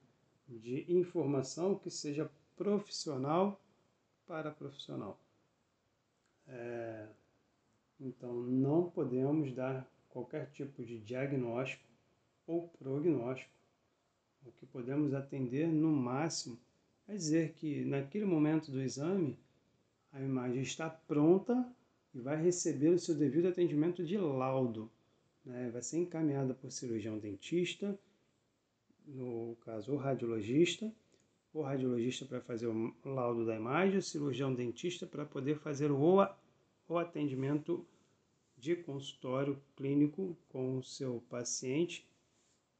de 0.47 0.85
informação 0.91 1.75
que 1.75 1.89
seja 1.89 2.29
profissional 2.55 3.59
para 4.27 4.51
profissional. 4.51 5.19
É, 6.47 7.07
então, 7.99 8.33
não 8.33 8.89
podemos 8.89 9.53
dar 9.53 9.89
qualquer 10.09 10.49
tipo 10.51 10.83
de 10.83 10.99
diagnóstico 10.99 11.83
ou 12.47 12.67
prognóstico. 12.69 13.51
O 14.45 14.51
que 14.51 14.65
podemos 14.65 15.13
atender 15.13 15.67
no 15.67 15.89
máximo 15.89 16.57
é 17.07 17.13
dizer 17.13 17.53
que 17.53 17.83
naquele 17.85 18.25
momento 18.25 18.71
do 18.71 18.81
exame 18.81 19.37
a 20.11 20.21
imagem 20.21 20.61
está 20.61 20.89
pronta 20.89 21.67
e 22.13 22.19
vai 22.19 22.41
receber 22.41 22.89
o 22.89 22.99
seu 22.99 23.15
devido 23.15 23.47
atendimento 23.47 24.03
de 24.03 24.17
laudo. 24.17 24.89
Né? 25.45 25.69
Vai 25.69 25.81
ser 25.81 25.99
encaminhada 25.99 26.53
por 26.53 26.71
cirurgião 26.71 27.17
dentista, 27.17 27.97
no 29.05 29.55
caso 29.61 29.93
o 29.93 29.97
radiologista, 29.97 30.91
o 31.53 31.61
radiologista 31.61 32.25
para 32.25 32.41
fazer 32.41 32.67
o 32.67 32.93
laudo 33.03 33.45
da 33.45 33.55
imagem, 33.55 33.97
o 33.97 34.03
cirurgião 34.03 34.53
dentista 34.53 35.05
para 35.05 35.25
poder 35.25 35.57
fazer 35.57 35.91
o, 35.91 36.27
o 36.87 36.97
atendimento 36.97 37.85
de 38.57 38.75
consultório 38.75 39.59
clínico 39.75 40.37
com 40.49 40.77
o 40.77 40.83
seu 40.83 41.23
paciente 41.29 42.07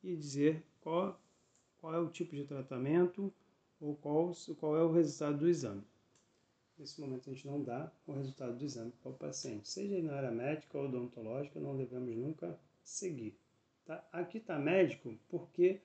e 0.04 0.16
dizer 0.16 0.64
qual, 0.82 1.20
qual 1.78 1.96
é 1.96 2.00
o 2.00 2.10
tipo 2.10 2.36
de 2.36 2.44
tratamento 2.44 3.34
ou 3.80 3.96
qual, 3.96 4.32
qual 4.60 4.78
é 4.78 4.84
o 4.84 4.92
resultado 4.92 5.38
do 5.40 5.48
exame 5.48 5.84
nesse 6.80 7.00
momento 7.00 7.30
a 7.30 7.34
gente 7.34 7.46
não 7.46 7.62
dá 7.62 7.92
o 8.08 8.14
resultado 8.14 8.58
do 8.58 8.64
exame 8.64 8.92
para 9.04 9.12
o 9.12 9.14
paciente. 9.14 9.68
Seja 9.68 10.02
na 10.02 10.16
área 10.16 10.32
médica 10.32 10.78
ou 10.78 10.86
odontológica, 10.86 11.60
não 11.60 11.76
devemos 11.76 12.16
nunca 12.16 12.58
seguir. 12.82 13.38
Tá? 13.86 14.04
Aqui 14.12 14.38
está 14.38 14.58
médico 14.58 15.18
porque 15.28 15.82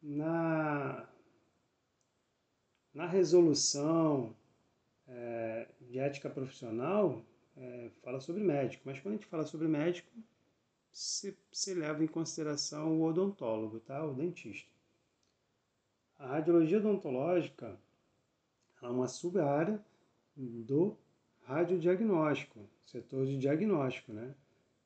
na, 0.00 1.08
na 2.94 3.06
resolução, 3.06 4.34
é, 5.08 5.68
de 5.80 5.98
ética 5.98 6.30
profissional 6.30 7.24
é, 7.56 7.90
fala 8.02 8.20
sobre 8.20 8.42
médico, 8.42 8.84
mas 8.86 9.00
quando 9.00 9.14
a 9.14 9.16
gente 9.16 9.26
fala 9.26 9.44
sobre 9.44 9.66
médico, 9.66 10.10
se, 10.92 11.36
se 11.50 11.74
leva 11.74 12.04
em 12.04 12.08
consideração 12.08 13.00
o 13.00 13.02
odontólogo, 13.02 13.80
tá? 13.80 14.04
o 14.04 14.14
dentista. 14.14 14.70
A 16.18 16.26
radiologia 16.26 16.78
odontológica 16.78 17.76
é 18.80 18.86
uma 18.86 19.08
sub-área 19.08 19.82
do 20.36 20.96
radiodiagnóstico, 21.42 22.68
setor 22.84 23.26
de 23.26 23.36
diagnóstico, 23.36 24.12
né? 24.12 24.34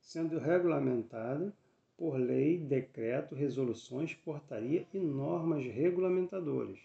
sendo 0.00 0.38
regulamentada 0.38 1.52
por 1.96 2.16
lei, 2.16 2.59
decreto, 2.59 3.35
resoluções, 3.35 4.14
portaria 4.14 4.87
e 4.92 4.98
normas 4.98 5.64
regulamentadoras. 5.64 6.78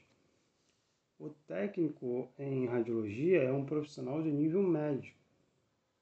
O 1.19 1.29
técnico 1.29 2.31
em 2.39 2.65
radiologia 2.65 3.43
é 3.43 3.51
um 3.51 3.65
profissional 3.65 4.23
de 4.23 4.31
nível 4.31 4.63
médio, 4.63 5.13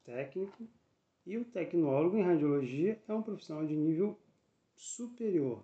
técnico, 0.05 0.67
e 1.25 1.37
o 1.37 1.45
tecnólogo 1.45 2.17
em 2.17 2.23
radiologia 2.23 2.99
é 3.07 3.13
um 3.13 3.21
profissional 3.21 3.65
de 3.65 3.75
nível 3.75 4.17
superior, 4.75 5.63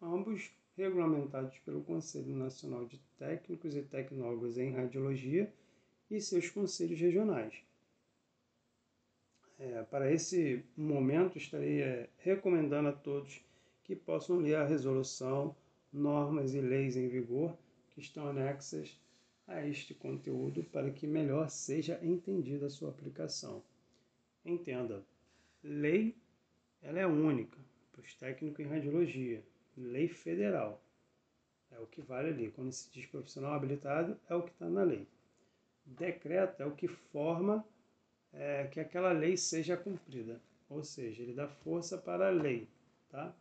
ambos 0.00 0.50
regulamentados 0.76 1.58
pelo 1.58 1.82
Conselho 1.82 2.34
Nacional 2.34 2.86
de 2.86 2.98
Técnicos 3.18 3.74
e 3.74 3.82
Tecnólogos 3.82 4.56
em 4.56 4.72
Radiologia 4.72 5.52
e 6.10 6.20
seus 6.20 6.50
conselhos 6.50 7.00
regionais. 7.00 7.54
É, 9.58 9.82
para 9.84 10.12
esse 10.12 10.64
momento, 10.76 11.38
estarei 11.38 11.80
é, 11.82 12.08
recomendando 12.18 12.88
a 12.88 12.92
todos 12.92 13.40
que 13.84 13.94
possam 13.94 14.38
ler 14.38 14.56
a 14.56 14.66
resolução, 14.66 15.54
normas 15.92 16.54
e 16.54 16.60
leis 16.60 16.96
em 16.96 17.08
vigor 17.08 17.56
que 17.90 18.00
estão 18.00 18.26
anexas 18.26 18.98
a 19.46 19.64
este 19.66 19.94
conteúdo 19.94 20.64
para 20.64 20.90
que 20.90 21.06
melhor 21.06 21.48
seja 21.48 22.00
entendida 22.02 22.66
a 22.66 22.70
sua 22.70 22.90
aplicação. 22.90 23.62
Entenda, 24.44 25.04
lei 25.62 26.16
ela 26.84 27.00
é 27.00 27.06
única 27.06 27.58
para 27.90 28.02
os 28.02 28.14
técnicos 28.14 28.60
em 28.60 28.68
radiologia, 28.68 29.42
lei 29.76 30.06
federal. 30.06 30.82
É 31.70 31.78
o 31.78 31.86
que 31.86 32.02
vale 32.02 32.28
ali. 32.28 32.50
Quando 32.50 32.72
se 32.72 32.90
diz 32.90 33.06
profissional 33.06 33.54
habilitado, 33.54 34.20
é 34.28 34.34
o 34.34 34.42
que 34.42 34.50
está 34.50 34.68
na 34.68 34.82
lei. 34.82 35.08
Decreto 35.86 36.62
é 36.62 36.66
o 36.66 36.74
que 36.74 36.88
forma 36.88 37.64
é, 38.32 38.66
que 38.66 38.80
aquela 38.80 39.12
lei 39.12 39.36
seja 39.36 39.76
cumprida, 39.76 40.40
ou 40.68 40.82
seja, 40.82 41.22
ele 41.22 41.34
dá 41.34 41.46
força 41.46 41.96
para 41.96 42.28
a 42.28 42.30
lei. 42.30 42.68
Tá? 43.08 43.34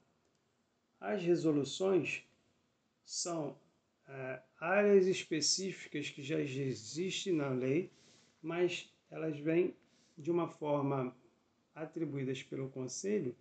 As 1.00 1.24
resoluções 1.24 2.24
são 3.04 3.58
é, 4.08 4.42
áreas 4.60 5.08
específicas 5.08 6.10
que 6.10 6.22
já 6.22 6.40
existem 6.40 7.34
na 7.34 7.50
lei, 7.50 7.92
mas 8.42 8.94
elas 9.10 9.38
vêm 9.40 9.76
de 10.18 10.30
uma 10.30 10.48
forma 10.48 11.16
atribuídas 11.74 12.44
pelo 12.44 12.70
Conselho 12.70 13.36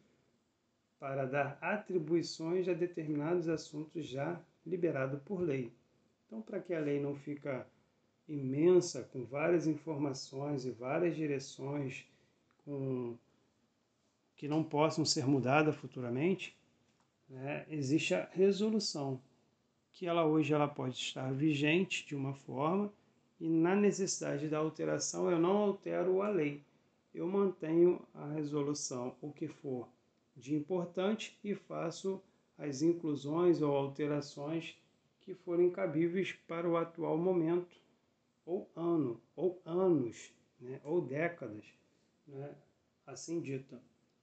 para 0.98 1.26
dar 1.26 1.58
atribuições 1.60 2.68
a 2.68 2.72
determinados 2.72 3.48
assuntos 3.48 4.06
já 4.06 4.40
liberados 4.64 5.20
por 5.22 5.40
lei. 5.40 5.72
Então, 6.26 6.40
para 6.40 6.60
que 6.60 6.72
a 6.72 6.80
lei 6.80 7.00
não 7.00 7.14
fica 7.14 7.66
imensa, 8.34 9.02
com 9.12 9.24
várias 9.24 9.66
informações 9.66 10.64
e 10.64 10.70
várias 10.70 11.14
direções 11.14 12.06
com, 12.64 13.16
que 14.36 14.48
não 14.48 14.64
possam 14.64 15.04
ser 15.04 15.26
mudadas 15.26 15.76
futuramente, 15.76 16.56
né, 17.28 17.66
existe 17.68 18.14
a 18.14 18.28
resolução, 18.32 19.20
que 19.92 20.06
ela 20.06 20.24
hoje 20.24 20.54
ela 20.54 20.66
pode 20.66 20.96
estar 20.96 21.32
vigente 21.32 22.06
de 22.06 22.16
uma 22.16 22.34
forma 22.34 22.92
e 23.38 23.48
na 23.48 23.76
necessidade 23.76 24.48
da 24.48 24.58
alteração 24.58 25.30
eu 25.30 25.38
não 25.38 25.56
altero 25.58 26.22
a 26.22 26.28
lei, 26.28 26.62
eu 27.14 27.26
mantenho 27.26 28.00
a 28.14 28.26
resolução, 28.32 29.14
o 29.20 29.30
que 29.30 29.48
for 29.48 29.88
de 30.34 30.54
importante 30.54 31.38
e 31.44 31.54
faço 31.54 32.22
as 32.56 32.80
inclusões 32.80 33.60
ou 33.60 33.76
alterações 33.76 34.74
que 35.20 35.34
forem 35.34 35.70
cabíveis 35.70 36.32
para 36.48 36.68
o 36.68 36.76
atual 36.76 37.18
momento 37.18 37.82
ou 38.44 38.70
ano, 38.74 39.20
ou 39.36 39.60
anos, 39.64 40.32
né, 40.60 40.80
ou 40.84 41.00
décadas, 41.00 41.64
né, 42.26 42.54
assim 43.06 43.40
dita. 43.40 43.80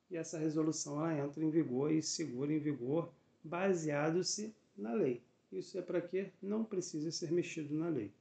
E 0.09 0.17
essa 0.17 0.37
resolução 0.37 0.99
ela 0.99 1.25
entra 1.25 1.43
em 1.43 1.49
vigor 1.49 1.91
e 1.91 2.01
segura 2.01 2.51
em 2.51 2.59
vigor 2.59 3.11
baseado-se 3.43 4.53
na 4.75 4.93
lei. 4.93 5.21
Isso 5.51 5.77
é 5.77 5.81
para 5.81 6.01
que 6.01 6.31
não 6.41 6.63
precisa 6.63 7.11
ser 7.11 7.31
mexido 7.31 7.73
na 7.75 7.89
lei. 7.89 8.11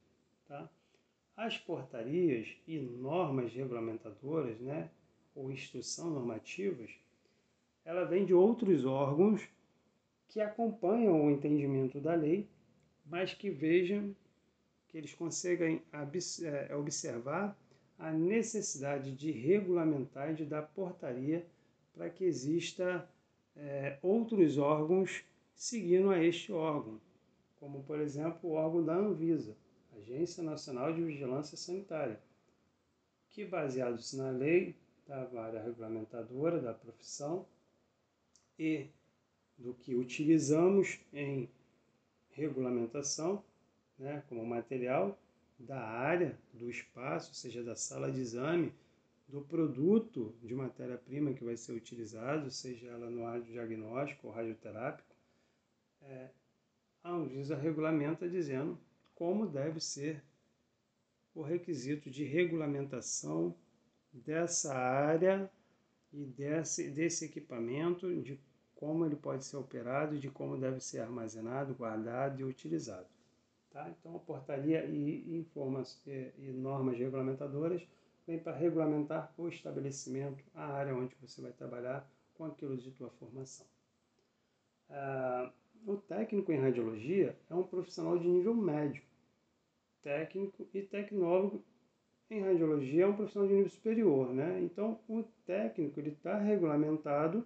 Tá? 0.47 0.69
As 1.35 1.57
portarias 1.57 2.47
e 2.67 2.79
normas 2.79 3.53
regulamentadoras, 3.53 4.59
né, 4.59 4.89
ou 5.35 5.51
instrução 5.51 6.09
normativas, 6.09 6.91
ela 7.85 8.03
vem 8.03 8.25
de 8.25 8.33
outros 8.33 8.85
órgãos 8.85 9.47
que 10.27 10.41
acompanham 10.41 11.25
o 11.25 11.31
entendimento 11.31 11.99
da 11.99 12.13
lei, 12.13 12.47
mas 13.05 13.33
que 13.33 13.49
vejam 13.49 14.15
que 14.89 14.97
eles 14.97 15.13
conseguem 15.13 15.81
é, 15.93 16.75
observar 16.75 17.57
a 17.97 18.11
necessidade 18.11 19.15
de 19.15 19.31
regulamentar 19.31 20.31
e 20.31 20.35
de 20.35 20.45
dar 20.45 20.63
portaria 20.63 21.45
para 21.93 22.09
que 22.09 22.25
exista 22.25 23.07
é, 23.55 23.97
outros 24.01 24.57
órgãos 24.57 25.23
seguindo 25.53 26.09
a 26.09 26.23
este 26.23 26.51
órgão, 26.51 26.99
como 27.59 27.83
por 27.83 27.99
exemplo 27.99 28.49
o 28.49 28.53
órgão 28.53 28.83
da 28.83 28.95
Anvisa, 28.95 29.55
Agência 29.97 30.41
Nacional 30.41 30.93
de 30.93 31.03
Vigilância 31.03 31.57
Sanitária, 31.57 32.19
que 33.29 33.45
baseados 33.45 34.13
na 34.13 34.31
lei 34.31 34.75
da 35.05 35.25
vara 35.25 35.61
regulamentadora 35.61 36.59
da 36.59 36.73
profissão 36.73 37.45
e 38.57 38.87
do 39.57 39.73
que 39.73 39.93
utilizamos 39.93 40.99
em 41.11 41.49
regulamentação, 42.31 43.43
né, 43.99 44.23
como 44.29 44.45
material 44.45 45.19
da 45.59 45.79
área, 45.79 46.37
do 46.53 46.69
espaço, 46.69 47.35
seja 47.35 47.61
da 47.61 47.75
sala 47.75 48.11
de 48.11 48.21
exame, 48.21 48.73
do 49.27 49.41
produto 49.41 50.33
de 50.41 50.55
matéria-prima 50.55 51.33
que 51.33 51.43
vai 51.43 51.55
ser 51.55 51.73
utilizado, 51.73 52.49
seja 52.49 52.87
ela 52.87 53.09
no 53.09 53.25
radiodiagnóstico 53.25 54.27
ou 54.27 54.33
radioterápico, 54.33 55.13
é, 56.01 56.29
a 57.03 57.11
Anvisa 57.11 57.55
regulamenta 57.55 58.27
dizendo 58.27 58.79
como 59.13 59.45
deve 59.45 59.79
ser 59.79 60.23
o 61.35 61.41
requisito 61.41 62.09
de 62.09 62.23
regulamentação 62.23 63.55
dessa 64.11 64.73
área 64.73 65.49
e 66.11 66.25
desse, 66.25 66.89
desse 66.89 67.25
equipamento, 67.25 68.13
de 68.21 68.39
como 68.73 69.05
ele 69.05 69.15
pode 69.15 69.45
ser 69.45 69.57
operado 69.57 70.17
de 70.17 70.29
como 70.29 70.57
deve 70.57 70.79
ser 70.79 70.99
armazenado, 70.99 71.75
guardado 71.75 72.39
e 72.39 72.43
utilizado. 72.43 73.18
Tá? 73.71 73.87
Então, 73.89 74.15
a 74.15 74.19
portaria 74.19 74.83
e, 74.85 75.45
e, 75.45 75.47
e 76.37 76.51
normas 76.51 76.97
regulamentadoras 76.97 77.87
vem 78.25 78.39
para 78.39 78.55
regulamentar 78.55 79.33
o 79.37 79.47
estabelecimento, 79.47 80.43
a 80.55 80.65
área 80.65 80.95
onde 80.95 81.15
você 81.21 81.41
vai 81.41 81.51
trabalhar 81.51 82.09
com 82.33 82.45
aquilo 82.45 82.77
de 82.77 82.91
tua 82.91 83.09
formação. 83.11 83.65
Ah, 84.89 85.51
o 85.85 85.97
técnico 85.97 86.51
em 86.51 86.59
radiologia 86.59 87.37
é 87.49 87.55
um 87.55 87.63
profissional 87.63 88.17
de 88.17 88.27
nível 88.27 88.55
médio. 88.55 89.03
Técnico 90.01 90.67
e 90.73 90.81
tecnólogo 90.81 91.63
em 92.29 92.41
radiologia 92.41 93.03
é 93.03 93.07
um 93.07 93.15
profissional 93.15 93.47
de 93.47 93.55
nível 93.55 93.69
superior, 93.69 94.33
né? 94.33 94.61
Então, 94.61 94.99
o 95.07 95.23
técnico 95.45 95.99
ele 95.99 96.11
está 96.11 96.37
regulamentado, 96.37 97.45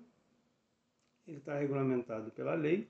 ele 1.28 1.38
está 1.38 1.58
regulamentado 1.58 2.32
pela 2.32 2.54
lei 2.54 2.90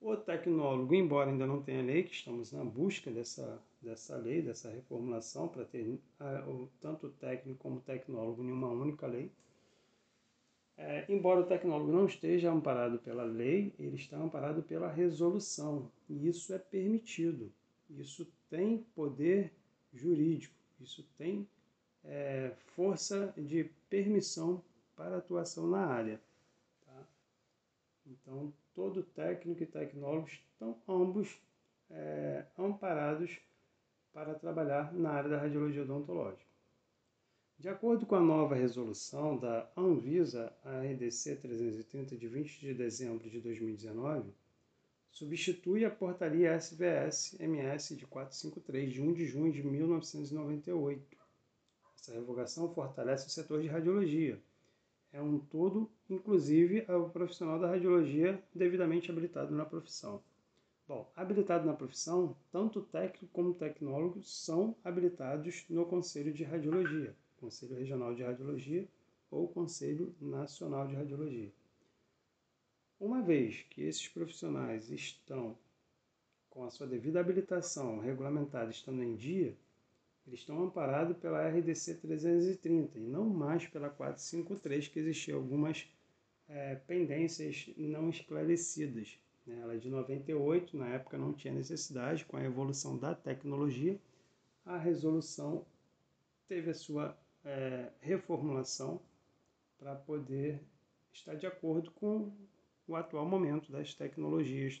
o 0.00 0.16
tecnólogo, 0.16 0.94
embora 0.94 1.30
ainda 1.30 1.46
não 1.46 1.62
tenha 1.62 1.82
lei, 1.82 2.04
que 2.04 2.14
estamos 2.14 2.52
na 2.52 2.64
busca 2.64 3.10
dessa, 3.10 3.62
dessa 3.82 4.16
lei, 4.16 4.40
dessa 4.40 4.70
reformulação, 4.70 5.48
para 5.48 5.64
ter 5.64 6.00
o, 6.46 6.68
tanto 6.80 7.08
o 7.08 7.10
técnico 7.10 7.58
como 7.58 7.76
o 7.76 7.82
tecnólogo 7.82 8.42
em 8.42 8.50
uma 8.50 8.68
única 8.68 9.06
lei. 9.06 9.30
É, 10.76 11.04
embora 11.10 11.40
o 11.40 11.46
tecnólogo 11.46 11.92
não 11.92 12.06
esteja 12.06 12.50
amparado 12.50 12.98
pela 12.98 13.22
lei, 13.22 13.74
ele 13.78 13.96
está 13.96 14.16
amparado 14.16 14.62
pela 14.62 14.90
resolução, 14.90 15.90
e 16.08 16.26
isso 16.26 16.54
é 16.54 16.58
permitido. 16.58 17.52
Isso 17.90 18.26
tem 18.48 18.78
poder 18.94 19.52
jurídico, 19.92 20.54
isso 20.80 21.06
tem 21.18 21.46
é, 22.02 22.52
força 22.74 23.34
de 23.36 23.64
permissão 23.90 24.62
para 24.96 25.18
atuação 25.18 25.66
na 25.66 25.84
área. 25.84 26.20
Tá? 26.86 27.06
Então, 28.06 28.52
todo 28.80 29.02
técnico 29.02 29.62
e 29.62 29.66
tecnólogo 29.66 30.26
estão 30.26 30.74
ambos 30.88 31.38
é, 31.90 32.46
amparados 32.58 33.38
para 34.10 34.34
trabalhar 34.34 34.90
na 34.94 35.10
área 35.10 35.28
da 35.28 35.38
radiologia 35.38 35.82
odontológica. 35.82 36.48
De 37.58 37.68
acordo 37.68 38.06
com 38.06 38.14
a 38.14 38.20
nova 38.22 38.54
resolução 38.54 39.36
da 39.36 39.70
Anvisa, 39.76 40.50
a 40.64 40.80
RDC 40.80 41.36
330 41.36 42.16
de 42.16 42.26
20 42.26 42.58
de 42.58 42.72
dezembro 42.72 43.28
de 43.28 43.38
2019, 43.38 44.32
substitui 45.10 45.84
a 45.84 45.90
portaria 45.90 46.56
SVS-MS 46.56 47.96
de 47.96 48.06
453 48.06 48.94
de 48.94 49.02
1 49.02 49.12
de 49.12 49.26
junho 49.26 49.52
de 49.52 49.62
1998, 49.62 51.18
Essa 51.98 52.14
revogação 52.14 52.72
fortalece 52.72 53.26
o 53.26 53.30
setor 53.30 53.60
de 53.60 53.68
radiologia. 53.68 54.40
É 55.12 55.20
um 55.20 55.38
todo, 55.38 55.90
inclusive 56.08 56.84
o 56.88 57.08
profissional 57.10 57.58
da 57.58 57.68
radiologia 57.68 58.42
devidamente 58.54 59.10
habilitado 59.10 59.54
na 59.54 59.64
profissão. 59.64 60.22
Bom, 60.86 61.10
habilitado 61.14 61.66
na 61.66 61.72
profissão, 61.72 62.36
tanto 62.50 62.82
técnico 62.82 63.28
como 63.32 63.54
tecnólogo 63.54 64.22
são 64.22 64.74
habilitados 64.84 65.64
no 65.68 65.86
Conselho 65.86 66.32
de 66.32 66.42
Radiologia, 66.42 67.14
Conselho 67.40 67.76
Regional 67.76 68.14
de 68.14 68.22
Radiologia 68.22 68.88
ou 69.30 69.46
Conselho 69.48 70.14
Nacional 70.20 70.88
de 70.88 70.96
Radiologia. 70.96 71.52
Uma 72.98 73.22
vez 73.22 73.64
que 73.70 73.82
esses 73.82 74.08
profissionais 74.08 74.90
estão 74.90 75.56
com 76.50 76.64
a 76.64 76.70
sua 76.70 76.86
devida 76.86 77.20
habilitação 77.20 77.98
regulamentada 77.98 78.70
estando 78.70 79.02
em 79.02 79.14
dia, 79.14 79.56
eles 80.30 80.40
estão 80.40 80.62
amparados 80.62 81.16
pela 81.16 81.44
RDC 81.48 81.96
330 81.96 83.00
e 83.00 83.02
não 83.02 83.24
mais 83.24 83.66
pela 83.66 83.90
453, 83.90 84.86
que 84.86 85.00
existiam 85.00 85.38
algumas 85.38 85.88
é, 86.48 86.76
pendências 86.76 87.68
não 87.76 88.08
esclarecidas. 88.08 89.18
Né? 89.44 89.58
Ela 89.60 89.74
é 89.74 89.78
de 89.78 89.88
98, 89.88 90.76
na 90.76 90.88
época 90.90 91.18
não 91.18 91.32
tinha 91.32 91.52
necessidade, 91.52 92.24
com 92.24 92.36
a 92.36 92.44
evolução 92.44 92.96
da 92.96 93.12
tecnologia, 93.12 93.98
a 94.64 94.78
resolução 94.78 95.66
teve 96.46 96.70
a 96.70 96.74
sua 96.74 97.18
é, 97.44 97.90
reformulação 98.00 99.00
para 99.80 99.96
poder 99.96 100.60
estar 101.12 101.34
de 101.34 101.46
acordo 101.46 101.90
com 101.90 102.30
o 102.86 102.94
atual 102.94 103.26
momento 103.26 103.72
das 103.72 103.94
tecnologias 103.94 104.80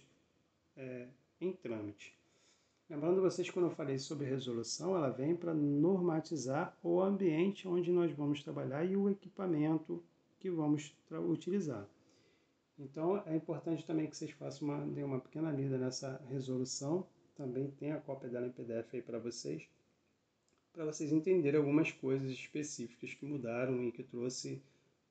é, 0.76 1.08
em 1.40 1.52
trâmite. 1.52 2.19
Lembrando 2.90 3.22
vocês, 3.22 3.48
quando 3.48 3.66
eu 3.66 3.70
falei 3.76 4.00
sobre 4.00 4.26
resolução, 4.26 4.96
ela 4.96 5.10
vem 5.10 5.36
para 5.36 5.54
normatizar 5.54 6.76
o 6.82 7.00
ambiente 7.00 7.68
onde 7.68 7.92
nós 7.92 8.10
vamos 8.10 8.42
trabalhar 8.42 8.84
e 8.84 8.96
o 8.96 9.08
equipamento 9.08 10.02
que 10.40 10.50
vamos 10.50 10.92
utilizar. 11.28 11.86
Então, 12.76 13.22
é 13.26 13.36
importante 13.36 13.86
também 13.86 14.08
que 14.08 14.16
vocês 14.16 14.32
façam 14.32 14.66
uma, 14.66 14.84
deem 14.84 15.04
uma 15.04 15.20
pequena 15.20 15.52
lida 15.52 15.78
nessa 15.78 16.20
resolução. 16.28 17.06
Também 17.36 17.70
tem 17.70 17.92
a 17.92 18.00
cópia 18.00 18.28
dela 18.28 18.48
em 18.48 18.50
PDF 18.50 18.92
aí 18.92 19.02
para 19.02 19.20
vocês, 19.20 19.62
para 20.72 20.84
vocês 20.84 21.12
entenderem 21.12 21.60
algumas 21.60 21.92
coisas 21.92 22.28
específicas 22.32 23.14
que 23.14 23.24
mudaram 23.24 23.84
e 23.84 23.92
que 23.92 24.02
trouxe 24.02 24.60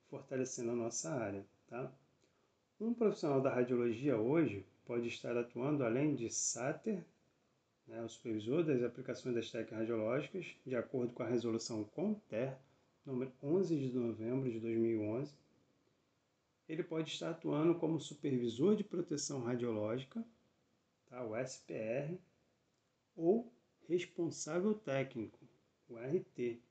fortalecendo 0.10 0.72
a 0.72 0.76
nossa 0.76 1.14
área. 1.14 1.46
Tá? 1.70 1.90
Um 2.78 2.94
profissional 2.94 3.40
da 3.40 3.56
radiologia 3.56 4.18
hoje 4.18 4.66
pode 4.86 5.08
estar 5.08 5.38
atuando 5.38 5.86
além 5.86 6.14
de 6.14 6.30
SATER, 6.30 7.02
né, 7.90 8.02
o 8.04 8.08
supervisor 8.08 8.64
das 8.64 8.84
aplicações 8.84 9.36
das 9.36 9.50
técnicas 9.50 9.80
radiológicas, 9.80 10.56
de 10.66 10.76
acordo 10.76 11.12
com 11.14 11.24
a 11.24 11.28
resolução 11.28 11.84
CONTER, 11.84 12.56
número 13.06 13.32
11 13.42 13.76
de 13.78 13.92
novembro 13.98 14.50
de 14.50 14.60
2011. 14.60 15.34
Ele 16.68 16.84
pode 16.84 17.12
estar 17.12 17.32
atuando 17.32 17.74
como 17.76 18.00
supervisor 18.00 18.76
de 18.76 18.84
proteção 18.84 19.42
radiológica, 19.42 20.24
tá, 21.10 21.24
o 21.24 21.36
SPR, 21.36 22.16
ou 23.16 23.52
responsável 23.88 24.76
técnico, 24.76 25.40
o 25.90 25.96
RT, 25.96 26.62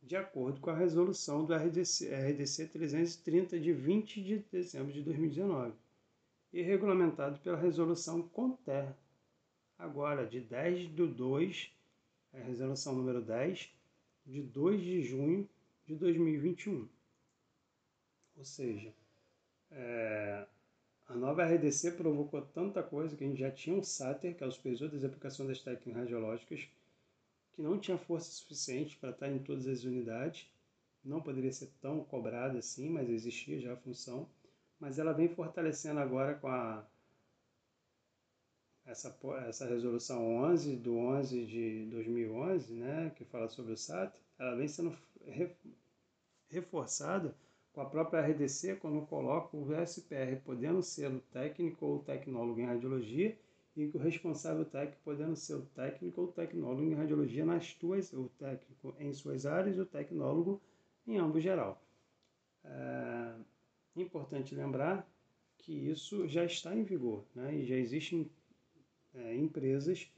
de 0.00 0.16
acordo 0.16 0.60
com 0.60 0.70
a 0.70 0.76
resolução 0.76 1.44
do 1.44 1.52
RDC, 1.52 2.08
RDC 2.14 2.68
330 2.68 3.58
de 3.58 3.72
20 3.72 4.22
de 4.22 4.38
dezembro 4.52 4.92
de 4.92 5.02
2019 5.02 5.74
e 6.52 6.62
regulamentado 6.62 7.40
pela 7.40 7.58
resolução 7.58 8.22
CONTER, 8.28 8.94
agora 9.78 10.26
de 10.26 10.40
10 10.40 10.94
de 10.94 11.06
2, 11.06 11.70
a 12.34 12.38
resolução 12.38 12.94
número 12.94 13.22
10, 13.22 13.70
de 14.26 14.42
2 14.42 14.80
de 14.82 15.02
junho 15.02 15.48
de 15.86 15.94
2021. 15.94 16.88
Ou 18.36 18.44
seja, 18.44 18.92
é, 19.70 20.46
a 21.08 21.14
nova 21.14 21.44
RDC 21.44 21.92
provocou 21.92 22.42
tanta 22.42 22.82
coisa 22.82 23.16
que 23.16 23.24
a 23.24 23.26
gente 23.26 23.40
já 23.40 23.50
tinha 23.50 23.76
um 23.76 23.82
SATER, 23.82 24.34
que 24.34 24.44
é 24.44 24.46
o 24.46 24.52
supervisor 24.52 24.88
das 24.88 25.04
aplicações 25.04 25.48
das 25.48 25.60
técnicas 25.60 26.02
radiológicas, 26.02 26.68
que 27.54 27.62
não 27.62 27.78
tinha 27.78 27.96
força 27.96 28.30
suficiente 28.30 28.96
para 28.96 29.10
estar 29.10 29.28
em 29.28 29.38
todas 29.38 29.66
as 29.66 29.84
unidades, 29.84 30.50
não 31.04 31.22
poderia 31.22 31.52
ser 31.52 31.70
tão 31.80 32.04
cobrado 32.04 32.58
assim, 32.58 32.90
mas 32.90 33.08
existia 33.08 33.60
já 33.60 33.72
a 33.72 33.76
função 33.76 34.28
mas 34.78 34.98
ela 34.98 35.12
vem 35.12 35.28
fortalecendo 35.28 36.00
agora 36.00 36.34
com 36.34 36.48
a 36.48 36.84
essa, 38.86 39.16
essa 39.46 39.66
resolução 39.66 40.36
11 40.44 40.76
do 40.76 40.96
11 40.96 41.46
de 41.46 41.86
2011, 41.86 42.72
né, 42.74 43.12
que 43.16 43.24
fala 43.24 43.48
sobre 43.48 43.72
o 43.72 43.76
SAT, 43.76 44.14
ela 44.38 44.54
vem 44.54 44.68
sendo 44.68 44.96
reforçada 46.48 47.34
com 47.72 47.80
a 47.80 47.86
própria 47.86 48.20
RDC 48.20 48.76
quando 48.76 49.06
coloca 49.06 49.56
o 49.56 49.66
SPR 49.84 50.40
podendo 50.44 50.82
ser 50.82 51.10
o 51.10 51.20
técnico 51.20 51.84
ou 51.84 51.98
tecnólogo 51.98 52.60
em 52.60 52.66
radiologia 52.66 53.36
e 53.76 53.84
o 53.86 53.98
responsável 53.98 54.64
técnico 54.64 55.00
podendo 55.04 55.36
ser 55.36 55.54
o 55.54 55.62
técnico 55.62 56.22
ou 56.22 56.28
tecnólogo 56.28 56.84
em 56.84 56.94
radiologia 56.94 57.44
nas 57.44 57.74
tuas, 57.74 58.12
o 58.12 58.30
técnico 58.38 58.94
em 58.98 59.12
suas 59.12 59.44
áreas 59.44 59.76
e 59.76 59.80
o 59.80 59.86
tecnólogo 59.86 60.60
em 61.06 61.18
ambos 61.18 61.42
geral. 61.42 61.82
É 62.64 63.34
Importante 63.96 64.54
lembrar 64.54 65.08
que 65.56 65.72
isso 65.72 66.28
já 66.28 66.44
está 66.44 66.74
em 66.74 66.84
vigor 66.84 67.24
né? 67.34 67.54
e 67.54 67.64
já 67.64 67.76
existem 67.76 68.30
é, 69.16 69.34
empresas 69.34 70.10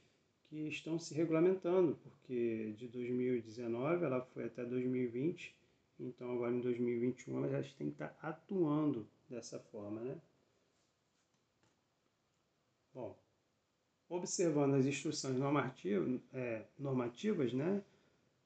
que 0.49 0.67
estão 0.67 0.97
se 0.97 1.13
regulamentando, 1.13 1.97
porque 2.03 2.73
de 2.77 2.87
2019 2.87 4.05
ela 4.05 4.21
foi 4.33 4.45
até 4.45 4.65
2020, 4.65 5.55
então 5.99 6.31
agora 6.31 6.53
em 6.53 6.61
2021 6.61 7.37
ela 7.37 7.63
já 7.63 7.69
tem 7.77 7.87
que 7.87 7.93
estar 7.93 8.17
atuando 8.21 9.07
dessa 9.29 9.59
forma. 9.59 10.01
Né? 10.01 10.17
Bom, 12.93 13.15
observando 14.09 14.75
as 14.75 14.85
instruções 14.85 15.37
normativas, 15.37 16.19
é, 16.33 16.65
normativas 16.77 17.53
né, 17.53 17.83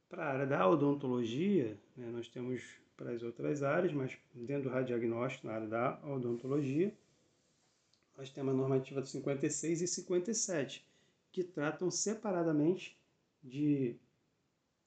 para 0.09 0.25
a 0.25 0.29
área 0.33 0.45
da 0.45 0.67
odontologia, 0.67 1.77
né, 1.95 2.07
nós 2.07 2.27
temos 2.27 2.61
para 2.97 3.11
as 3.11 3.23
outras 3.23 3.63
áreas, 3.63 3.93
mas 3.93 4.15
dentro 4.33 4.63
do 4.63 4.69
radiodiagnóstico, 4.69 5.47
na 5.47 5.53
área 5.53 5.67
da 5.67 5.99
odontologia, 6.05 6.93
nós 8.17 8.29
temos 8.29 8.53
a 8.53 8.57
normativa 8.57 9.03
56 9.03 9.81
e 9.81 9.87
57, 9.87 10.85
que 11.31 11.43
tratam 11.43 11.89
separadamente 11.89 12.97
de 13.43 13.95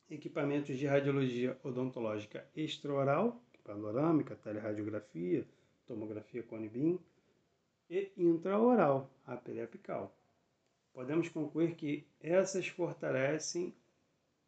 equipamentos 0.09 0.79
de 0.79 0.87
radiologia 0.87 1.59
odontológica 1.63 2.47
extraoral, 2.55 3.43
panorâmica, 3.65 4.37
teleradiografia, 4.37 5.47
tomografia 5.87 6.43
cone 6.43 6.69
beam, 6.69 6.99
e 7.91 8.13
intraoral, 8.17 9.11
a 9.27 9.37
periapical. 9.37 10.17
Podemos 10.93 11.29
concluir 11.29 11.75
que 11.75 12.07
essas 12.21 12.67
fortalecem 12.69 13.75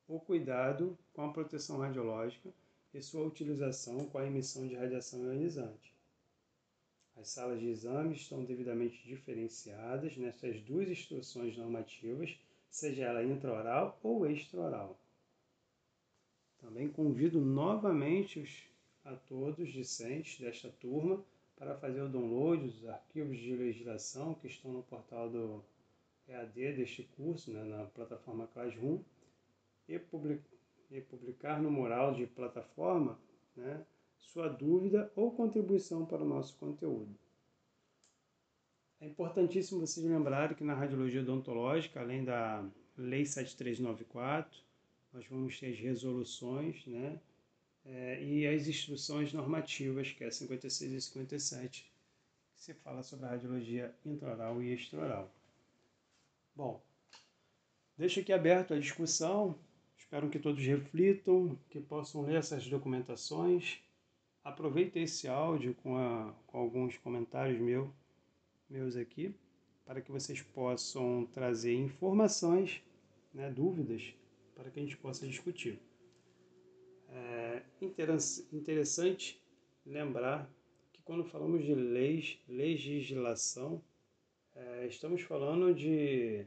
o 0.09 0.19
cuidado 0.19 0.99
com 1.13 1.23
a 1.23 1.33
proteção 1.33 1.79
radiológica 1.79 2.49
e 2.95 3.03
sua 3.03 3.27
utilização 3.27 4.07
com 4.07 4.19
a 4.19 4.27
emissão 4.27 4.67
de 4.67 4.75
radiação 4.75 5.23
ionizante. 5.25 5.95
As 7.19 7.29
salas 7.29 7.59
de 7.61 7.67
exame 7.67 8.15
estão 8.15 8.45
devidamente 8.45 9.03
diferenciadas 9.05 10.17
nessas 10.17 10.61
duas 10.63 10.89
instruções 10.89 11.57
normativas, 11.57 12.39
seja 12.71 13.05
ela 13.05 13.25
intraoral 13.25 13.99
ou 14.03 14.25
extraoral. 14.31 14.99
Também 16.61 16.89
convido 16.89 17.41
novamente 17.41 18.39
os, 18.39 18.65
a 19.05 19.17
todos 19.17 19.73
discentes 19.73 20.39
desta 20.39 20.69
turma 20.69 21.25
para 21.57 21.77
fazer 21.77 22.03
o 22.03 22.09
download 22.09 22.65
dos 22.65 22.87
arquivos 22.87 23.37
de 23.37 23.57
legislação 23.57 24.35
que 24.35 24.47
estão 24.47 24.73
no 24.73 24.83
portal 24.85 25.29
do 25.29 25.65
EAD 26.29 26.75
deste 26.75 27.03
curso, 27.17 27.51
né, 27.51 27.65
na 27.65 27.85
plataforma 27.87 28.47
Classroom, 28.47 29.03
e 29.89 29.99
publicar 29.99 30.59
e 30.91 31.01
publicar 31.01 31.61
no 31.61 31.71
mural 31.71 32.15
de 32.15 32.27
plataforma 32.27 33.19
né, 33.57 33.85
sua 34.21 34.49
dúvida 34.49 35.11
ou 35.17 35.33
contribuição 35.33 36.05
para 36.05 36.23
o 36.23 36.29
nosso 36.29 36.57
conteúdo. 36.57 37.15
É 39.01 39.07
importantíssimo 39.07 39.81
vocês 39.81 40.05
lembrarem 40.05 40.57
que 40.57 40.65
na 40.65 40.75
radiologia 40.75 41.21
odontológica, 41.21 42.01
além 42.01 42.25
da 42.25 42.65
Lei 42.97 43.25
7394, 43.25 44.61
nós 45.13 45.27
vamos 45.27 45.59
ter 45.59 45.73
as 45.73 45.79
resoluções 45.79 46.85
né, 46.87 47.21
é, 47.87 48.23
e 48.23 48.47
as 48.47 48.67
instruções 48.67 49.33
normativas, 49.33 50.13
que 50.13 50.25
é 50.25 50.31
56 50.31 50.93
e 50.93 51.01
57, 51.01 51.93
que 52.55 52.61
se 52.61 52.75
fala 52.75 53.03
sobre 53.03 53.27
a 53.27 53.31
radiologia 53.31 53.95
intraoral 54.05 54.61
e 54.61 54.75
extraoral. 54.75 55.33
Bom, 56.57 56.83
deixo 57.97 58.19
aqui 58.19 58.33
aberto 58.33 58.75
a 58.75 58.79
discussão 58.81 59.57
Espero 60.09 60.31
que 60.31 60.39
todos 60.39 60.65
reflitam, 60.65 61.55
que 61.69 61.79
possam 61.79 62.23
ler 62.23 62.37
essas 62.37 62.67
documentações. 62.67 63.79
Aproveite 64.49 64.99
esse 64.99 65.29
áudio 65.29 65.75
com, 65.75 65.99
a, 65.99 66.35
com 66.47 66.57
alguns 66.59 66.97
comentários 66.97 67.61
meu, 67.61 67.93
meus 68.67 68.97
aqui, 68.97 69.35
para 69.85 70.01
que 70.01 70.11
vocês 70.11 70.41
possam 70.41 71.29
trazer 71.35 71.75
informações, 71.75 72.83
né, 73.35 73.51
dúvidas, 73.51 74.15
para 74.55 74.71
que 74.71 74.81
a 74.81 74.83
gente 74.83 74.97
possa 74.97 75.27
discutir. 75.27 75.79
interessante 78.51 79.39
lembrar 79.85 80.51
que 80.95 81.03
quando 81.03 81.25
falamos 81.25 81.63
de 81.63 81.75
leis, 81.75 82.39
legislação, 82.49 83.83
é, 84.57 84.87
estamos 84.87 85.21
falando 85.21 85.75
de, 85.75 86.47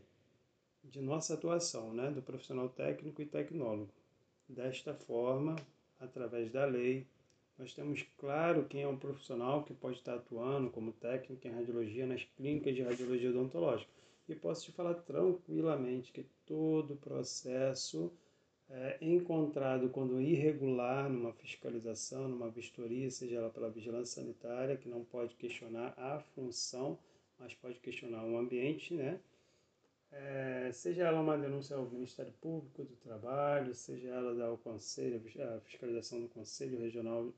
de 0.84 1.02
nossa 1.02 1.36
atuação, 1.36 1.94
né, 1.94 2.10
do 2.10 2.24
profissional 2.24 2.68
técnico 2.68 3.22
e 3.22 3.28
tecnólogo. 3.28 3.94
Desta 4.50 4.92
forma, 4.96 5.56
através 6.00 6.52
da 6.52 6.66
lei, 6.66 7.06
nós 7.62 7.74
temos 7.74 8.04
claro 8.18 8.66
quem 8.66 8.82
é 8.82 8.88
um 8.88 8.98
profissional 8.98 9.64
que 9.64 9.72
pode 9.72 9.98
estar 9.98 10.16
atuando 10.16 10.72
como 10.72 10.92
técnico 10.94 11.48
em 11.48 11.52
radiologia 11.52 12.08
nas 12.08 12.24
clínicas 12.36 12.74
de 12.74 12.82
radiologia 12.82 13.30
odontológica. 13.30 13.92
E 14.28 14.34
posso 14.34 14.66
te 14.66 14.72
falar 14.72 14.96
tranquilamente 14.96 16.12
que 16.12 16.26
todo 16.48 16.96
processo 16.96 18.12
é 18.68 18.98
encontrado 19.00 19.90
quando 19.90 20.20
irregular 20.20 21.08
numa 21.08 21.34
fiscalização, 21.34 22.28
numa 22.28 22.50
vistoria, 22.50 23.12
seja 23.12 23.36
ela 23.36 23.52
pela 23.52 23.70
vigilância 23.70 24.24
sanitária, 24.24 24.76
que 24.76 24.90
não 24.90 25.04
pode 25.04 25.36
questionar 25.36 25.94
a 25.98 26.20
função, 26.34 26.98
mas 27.38 27.54
pode 27.54 27.78
questionar 27.80 28.24
o 28.24 28.40
ambiente, 28.40 28.96
né? 28.96 29.20
É, 30.12 30.72
seja 30.74 31.04
ela 31.04 31.22
uma 31.22 31.38
denúncia 31.38 31.76
ao 31.76 31.86
Ministério 31.86 32.34
Público 32.42 32.84
do 32.84 32.96
Trabalho, 32.96 33.76
seja 33.76 34.08
ela 34.08 34.46
ao 34.46 34.58
Conselho, 34.58 35.22
a 35.40 35.60
fiscalização 35.60 36.20
do 36.20 36.28
Conselho 36.28 36.80
Regional 36.80 37.32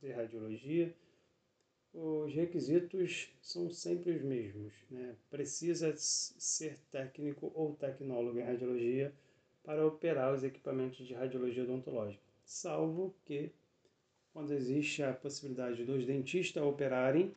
de 0.00 0.10
Radiologia, 0.10 0.94
os 1.92 2.32
requisitos 2.34 3.28
são 3.42 3.70
sempre 3.70 4.12
os 4.12 4.22
mesmos. 4.22 4.72
Né? 4.90 5.14
Precisa 5.30 5.94
ser 5.96 6.78
técnico 6.90 7.50
ou 7.54 7.74
tecnólogo 7.74 8.38
em 8.38 8.42
radiologia 8.42 9.12
para 9.64 9.86
operar 9.86 10.32
os 10.34 10.44
equipamentos 10.44 11.06
de 11.06 11.14
radiologia 11.14 11.64
odontológica, 11.64 12.22
salvo 12.44 13.14
que, 13.26 13.50
quando 14.32 14.52
existe 14.52 15.02
a 15.02 15.12
possibilidade 15.12 15.84
dos 15.84 16.06
dentistas 16.06 16.62
operarem, 16.62 17.34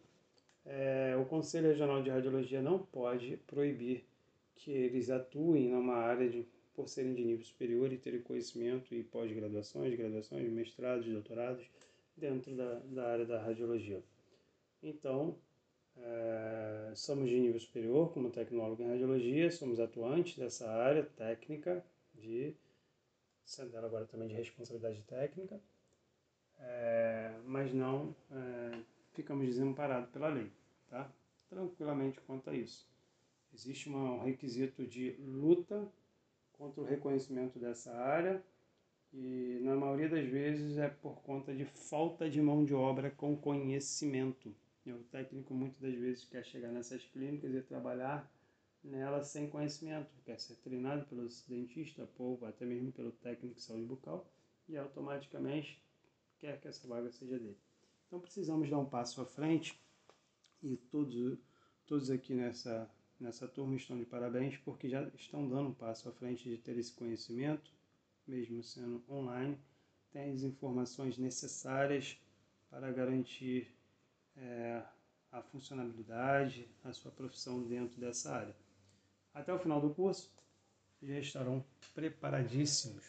é, 0.65 1.15
o 1.19 1.25
Conselho 1.25 1.67
Regional 1.67 2.03
de 2.03 2.09
Radiologia 2.09 2.61
não 2.61 2.79
pode 2.79 3.37
proibir 3.47 4.05
que 4.55 4.71
eles 4.71 5.09
atuem 5.09 5.69
numa 5.69 5.95
área 5.95 6.29
de, 6.29 6.45
por 6.75 6.87
serem 6.87 7.15
de 7.15 7.23
nível 7.25 7.43
superior 7.43 7.91
e 7.91 7.97
terem 7.97 8.21
conhecimento 8.21 8.93
e 8.93 9.03
pós-graduações, 9.03 9.95
graduações, 9.95 10.49
mestrados, 10.51 11.07
doutorados 11.07 11.65
dentro 12.21 12.55
da, 12.55 12.75
da 12.85 13.11
área 13.11 13.25
da 13.25 13.41
radiologia. 13.41 14.01
Então, 14.81 15.35
é, 15.97 16.93
somos 16.95 17.29
de 17.29 17.37
nível 17.39 17.59
superior 17.59 18.13
como 18.13 18.29
tecnólogo 18.29 18.81
em 18.81 18.89
radiologia, 18.89 19.51
somos 19.51 19.79
atuantes 19.79 20.37
dessa 20.37 20.69
área 20.69 21.03
técnica 21.03 21.83
de 22.15 22.55
sendo 23.43 23.75
ela 23.75 23.87
agora 23.87 24.05
também 24.05 24.29
de 24.29 24.35
responsabilidade 24.35 25.01
técnica, 25.01 25.59
é, 26.59 27.33
mas 27.45 27.73
não 27.73 28.15
é, 28.31 28.79
ficamos 29.13 29.45
desamparados 29.45 30.09
pela 30.11 30.29
lei, 30.29 30.49
tá? 30.89 31.11
Tranquilamente 31.49 32.21
quanto 32.21 32.49
a 32.49 32.53
isso. 32.53 32.87
Existe 33.53 33.89
uma, 33.89 34.13
um 34.13 34.23
requisito 34.23 34.85
de 34.85 35.11
luta 35.19 35.85
contra 36.53 36.79
o 36.81 36.85
reconhecimento 36.85 37.59
dessa 37.59 37.91
área 37.93 38.41
e 39.13 39.59
na 39.61 39.75
maioria 39.75 40.09
das 40.09 40.25
vezes 40.27 40.77
é 40.77 40.87
por 40.87 41.21
conta 41.21 41.53
de 41.53 41.65
falta 41.65 42.29
de 42.29 42.41
mão 42.41 42.63
de 42.63 42.73
obra 42.73 43.11
com 43.11 43.35
conhecimento. 43.35 44.55
E 44.85 44.91
o 44.91 45.03
técnico 45.03 45.53
muitas 45.53 45.79
das 45.79 45.93
vezes 45.93 46.25
quer 46.25 46.43
chegar 46.45 46.71
nessas 46.71 47.03
clínicas 47.05 47.53
e 47.53 47.61
trabalhar 47.61 48.31
nela 48.83 49.23
sem 49.23 49.47
conhecimento, 49.49 50.09
quer 50.25 50.39
ser 50.39 50.55
treinado 50.55 51.05
pelo 51.05 51.27
dentista, 51.47 52.09
ou 52.17 52.43
até 52.45 52.65
mesmo 52.65 52.91
pelo 52.91 53.11
técnico 53.11 53.55
de 53.55 53.61
saúde 53.61 53.85
bucal 53.85 54.27
e 54.67 54.75
automaticamente 54.75 55.79
quer 56.39 56.59
que 56.59 56.67
essa 56.67 56.87
vaga 56.87 57.11
seja 57.11 57.37
dele. 57.37 57.57
Então 58.07 58.19
precisamos 58.19 58.69
dar 58.69 58.79
um 58.79 58.85
passo 58.85 59.21
à 59.21 59.25
frente 59.25 59.79
e 60.63 60.77
todos, 60.77 61.37
todos 61.85 62.09
aqui 62.09 62.33
nessa 62.33 62.89
nessa 63.19 63.47
turma 63.47 63.75
estão 63.75 63.95
de 63.95 64.03
parabéns 64.03 64.57
porque 64.57 64.89
já 64.89 65.07
estão 65.09 65.47
dando 65.47 65.69
um 65.69 65.73
passo 65.73 66.09
à 66.09 66.11
frente 66.11 66.49
de 66.49 66.57
ter 66.57 66.75
esse 66.77 66.91
conhecimento, 66.91 67.71
mesmo 68.31 68.63
sendo 68.63 69.03
online, 69.09 69.57
tem 70.11 70.31
as 70.31 70.41
informações 70.41 71.17
necessárias 71.17 72.17
para 72.69 72.91
garantir 72.91 73.67
é, 74.37 74.81
a 75.31 75.41
funcionalidade, 75.41 76.67
a 76.83 76.93
sua 76.93 77.11
profissão 77.11 77.61
dentro 77.63 77.99
dessa 77.99 78.33
área. 78.33 78.55
Até 79.33 79.53
o 79.53 79.59
final 79.59 79.81
do 79.81 79.93
curso, 79.93 80.31
já 81.01 81.19
estarão 81.19 81.63
preparadíssimos 81.93 83.03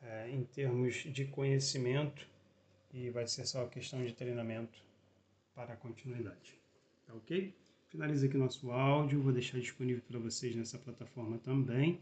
é, 0.00 0.30
em 0.30 0.44
termos 0.44 0.94
de 0.94 1.26
conhecimento 1.26 2.26
e 2.92 3.10
vai 3.10 3.26
ser 3.26 3.46
só 3.46 3.66
questão 3.66 4.04
de 4.04 4.12
treinamento 4.14 4.82
para 5.54 5.74
a 5.74 5.76
continuidade. 5.76 6.58
Tá 7.06 7.14
ok? 7.14 7.54
Finaliza 7.88 8.26
aqui 8.26 8.36
nosso 8.36 8.70
áudio, 8.70 9.20
vou 9.20 9.32
deixar 9.32 9.58
disponível 9.58 10.02
para 10.08 10.18
vocês 10.18 10.54
nessa 10.54 10.78
plataforma 10.78 11.38
também, 11.38 12.00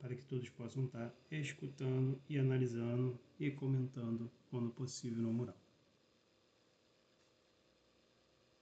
para 0.00 0.14
que 0.14 0.24
todos 0.24 0.48
possam 0.48 0.86
estar 0.86 1.14
escutando 1.30 2.18
e 2.28 2.38
analisando 2.38 3.20
e 3.38 3.50
comentando 3.50 4.30
quando 4.50 4.70
possível 4.70 5.22
no 5.22 5.32
mural. 5.32 5.59